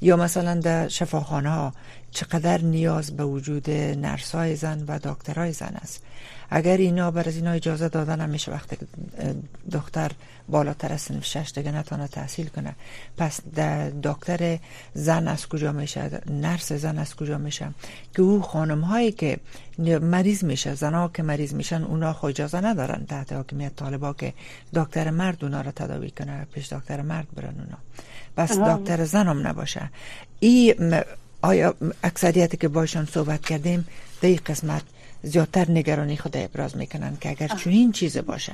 یا 0.00 0.16
مثلا 0.16 0.54
در 0.54 0.88
شفاخانه 0.88 1.50
ها 1.50 1.72
چقدر 2.10 2.60
نیاز 2.60 3.16
به 3.16 3.24
وجود 3.24 3.70
نرسای 3.70 4.56
زن 4.56 4.84
و 4.88 4.98
دکترای 4.98 5.52
زن 5.52 5.74
است. 5.82 6.02
اگر 6.50 6.76
اینا 6.76 7.10
بر 7.10 7.28
از 7.28 7.36
اینا 7.36 7.50
اجازه 7.50 7.88
دادن 7.88 8.20
نمیشه 8.20 8.52
وقتی 8.52 8.76
دختر 9.72 10.10
بالاتر 10.48 10.92
از 10.92 11.00
سنف 11.00 11.24
شش 11.24 11.52
دیگه 11.54 11.72
نتانه 11.72 12.08
تحصیل 12.08 12.46
کنه. 12.46 12.74
پس 13.16 13.40
دکتر 14.02 14.58
زن 14.94 15.28
از 15.28 15.48
کجا 15.48 15.72
میشه؟ 15.72 16.20
نرس 16.30 16.72
زن 16.72 16.98
از 16.98 17.16
کجا 17.16 17.38
میشه؟ 17.38 17.68
که 18.14 18.22
او 18.22 18.42
خانم 18.42 18.80
هایی 18.80 19.12
که 19.12 19.38
مریض 20.00 20.44
میشه 20.44 20.74
زنها 20.74 21.10
که 21.14 21.22
مریض 21.22 21.54
میشن 21.54 21.82
اونا 21.82 22.12
خود 22.12 22.30
اجازه 22.30 22.60
ندارن 22.60 23.06
تحت 23.06 23.32
حاکمیت 23.32 23.76
طالبا 23.76 24.12
که 24.12 24.32
دکتر 24.74 25.10
مرد 25.10 25.44
اونا 25.44 25.60
رو 25.60 25.70
تداوی 25.70 26.10
کنه 26.10 26.46
پیش 26.54 26.72
دکتر 26.72 27.02
مرد 27.02 27.26
برن 27.36 27.54
اونا. 27.60 27.78
بس 28.36 28.58
دکتر 28.58 29.04
زن 29.04 29.28
هم 29.28 29.46
نباشه 29.46 29.90
این 30.40 31.00
آیا 31.42 31.74
اکثریتی 32.04 32.56
که 32.56 32.68
باشون 32.68 33.04
صحبت 33.04 33.40
کردیم 33.40 33.86
در 34.20 34.28
این 34.28 34.40
قسمت 34.46 34.82
زیادتر 35.22 35.70
نگرانی 35.70 36.16
خود 36.16 36.36
ابراز 36.36 36.76
می‌کنن 36.76 37.16
که 37.20 37.30
اگر 37.30 37.48
چنین 37.48 37.92
چیز 37.92 38.18
باشه 38.18 38.52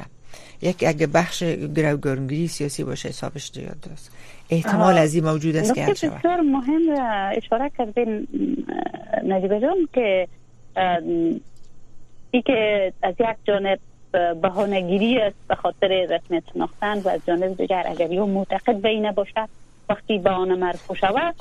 یک 0.63 0.85
اگه 0.87 1.07
بخش 1.07 1.43
گروگانگیری 1.77 2.49
سیاسی 2.49 2.85
باشه 2.85 3.09
حسابش 3.09 3.51
زیاد 3.53 3.89
است 3.93 4.11
احتمال 4.51 4.99
از 4.99 5.15
این 5.15 5.25
موجود 5.25 5.57
است 5.57 5.75
که 5.75 5.87
بسیار 5.87 6.41
مهم 6.41 6.91
اشاره 7.37 7.71
کردین 7.79 8.27
نجیب 9.27 9.61
جان 9.61 9.89
که 9.95 10.29
ای 12.31 12.43
که 12.43 12.93
از 13.03 13.15
یک 13.21 13.37
جانب 13.45 13.79
بهانهگیری 14.43 15.19
است 15.19 15.37
به 15.49 15.55
خاطر 15.55 15.89
رسمیت 15.89 16.43
شناختن 16.55 16.99
و 16.99 17.09
از 17.09 17.21
جانب 17.27 17.57
دیگر 17.57 17.83
اگر 17.87 18.13
یو 18.13 18.27
معتقد 18.27 18.77
به 18.77 18.89
اینه 18.89 19.13
باشه 19.13 19.49
وقتی 19.89 20.19
بهانه 20.19 20.55
مرفوع 20.55 20.97
شود 20.97 21.35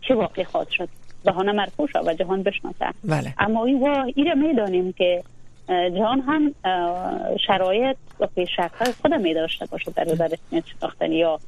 چه 0.00 0.14
واقعی 0.14 0.44
خواهد 0.44 0.68
شد؟ 0.68 0.88
بهانه 1.24 1.52
مرفوع 1.52 1.86
شد 1.86 2.02
و 2.06 2.14
جهان 2.14 2.42
بشناسه. 2.42 2.86
بله. 3.04 3.34
اما 3.38 3.64
ای 3.64 4.24
را 4.24 4.34
می‌دانیم 4.34 4.92
که 4.92 5.22
جهان 5.68 6.20
هم 6.20 6.54
شرایط 7.46 7.96
و 8.20 8.26
پیشرفت 8.26 8.74
های 8.82 8.92
خود 8.92 9.14
می 9.14 9.34
داشته 9.34 9.66
باشه 9.66 9.90
در 9.90 10.04
رسمیت 10.04 10.64
شناختن 10.66 11.12
یا 11.12 11.40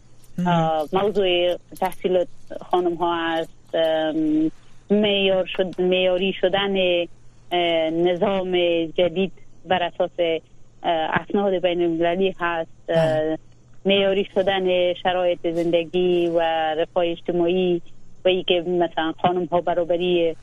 موضوع 0.93 1.57
تحصیل 1.81 2.25
خانم 2.71 2.95
ها 2.95 3.17
است 3.17 3.75
میار 4.91 5.47
شد 5.47 5.81
میاری 5.81 6.33
شدن 6.33 7.05
نظام 7.91 8.57
جدید 8.87 9.33
بر 9.65 9.83
اساس 9.83 10.41
اسناد 10.83 11.55
بین 11.55 11.83
المللی 11.83 12.35
هست 12.41 12.91
میاری 13.85 14.29
شدن 14.35 14.95
شرایط 14.95 15.51
زندگی 15.51 16.27
و 16.27 16.41
رفاه 16.75 17.05
اجتماعی 17.07 17.83
و 18.25 18.29
ای 18.29 18.43
که 18.43 18.61
مثلا 18.61 19.13
خانم 19.23 19.45
ها 19.45 19.61
برابری 19.61 20.37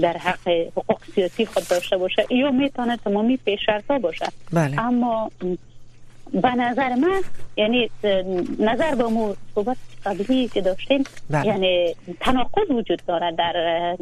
در 0.00 0.16
حق 0.16 0.48
حقوق 0.48 0.98
سیاسی 1.14 1.46
خود 1.46 1.68
داشته 1.68 1.96
باشه 1.96 2.26
یا 2.30 2.50
می‌تونه 2.50 2.96
تمامی 2.96 3.36
پیشرفت 3.36 3.92
باشه 3.92 4.26
بله. 4.52 4.80
اما 4.80 5.30
به 6.32 6.50
نظر 6.50 6.94
من 6.94 7.22
یعنی 7.56 7.90
نظر 8.58 8.94
به 8.94 9.04
مو 9.04 9.34
صحبت 9.54 9.76
قبلی 10.06 10.48
که 10.48 10.60
داشتیم 10.60 11.04
بله. 11.30 11.46
یعنی 11.46 11.94
تناقض 12.20 12.70
وجود 12.70 13.02
داره 13.06 13.32
در 13.38 13.96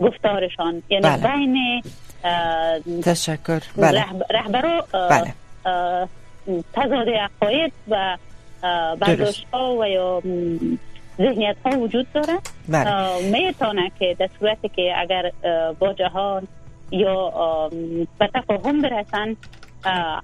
گفتارشان 0.00 0.82
یعنی 0.88 1.02
بله. 1.02 1.32
بین 1.32 1.82
تشکر 3.02 3.60
بله. 3.76 4.04
رهبرا 4.30 4.86
بله. 4.92 5.34
تضاد 6.72 7.08
عقاید 7.08 7.72
و 7.88 8.16
برداشت 9.00 9.46
ها 9.52 9.76
و 9.76 9.86
یا 9.86 10.22
ذهنیت 11.20 11.56
ها 11.64 11.78
وجود 11.78 12.06
داره. 12.12 12.38
بله. 12.68 13.30
می‌تونه 13.30 13.92
که 13.98 14.16
در 14.18 14.28
صورتی 14.40 14.68
که 14.68 14.92
اگر 14.96 15.32
با 15.78 15.92
جهان 15.92 16.48
یا 16.90 17.30
به 18.18 18.30
تفاهم 18.34 18.82
برسن 18.82 19.36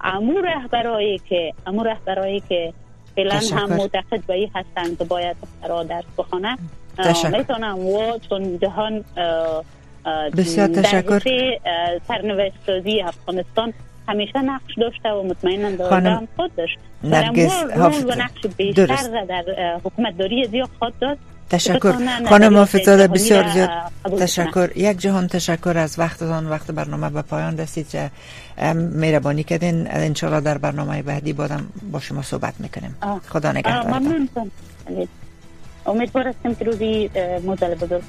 امور 0.03 0.55
رهبرایی 0.55 1.21
که 1.29 1.53
امور 1.67 1.87
رهبرایی 1.87 2.43
که 2.49 2.73
فعلا 3.15 3.39
هم 3.51 3.73
معتقد 3.73 4.25
به 4.27 4.33
این 4.33 4.51
هستند 4.55 4.97
که 4.97 5.03
باید 5.03 5.37
درس 5.89 6.05
بخونه 6.17 6.57
می‌تونم 7.31 7.79
و 7.79 8.17
چون 8.29 8.59
جهان 8.59 9.03
بسیار 10.37 10.67
تشکر. 10.67 11.19
سرنوشت 12.07 12.55
سازی 12.65 13.01
افغانستان 13.01 13.73
همیشه 14.07 14.41
نقش 14.41 14.73
داشته 14.77 15.09
و 15.09 15.23
مطمئنا 15.23 15.71
دارم 15.71 16.27
خود 16.35 16.55
داشت. 16.55 16.77
نرگس 17.03 17.63
و 18.07 18.11
نقش 18.11 18.45
بیشتر 18.57 19.25
در 19.29 19.43
حکومت 19.83 20.17
داری 20.17 20.47
زیاد 20.51 20.69
خود 20.79 20.99
داد. 20.99 21.17
تشکر. 21.49 21.93
خانم 22.29 22.57
حافظاده 22.57 23.07
بسیار 23.07 23.47
زیاد 23.47 23.69
تشکر. 24.19 24.69
یک 24.75 24.97
جهان 24.97 25.27
تشکر 25.27 25.77
از 25.77 25.99
وقتتان. 25.99 26.49
وقت 26.49 26.71
برنامه 26.71 27.09
به 27.09 27.21
پایان 27.21 27.57
رسید. 27.57 27.89
که 27.89 28.11
مهربانی 28.73 29.43
کردین. 29.43 29.87
انشالله 29.91 30.41
در 30.41 30.57
برنامه 30.57 31.01
بعدی 31.01 31.33
بادم 31.33 31.67
با 31.91 31.99
شما 31.99 32.21
صحبت 32.21 32.53
می‌کنیم. 32.59 32.95
خدا 33.29 33.51
نگهدار 33.51 33.99
ممنون 33.99 34.29
امید 35.85 36.15
هستم 36.15 36.53
که 36.53 36.65
روزی 36.65 37.09
مزل 37.45 37.75
بزرگ 37.75 38.03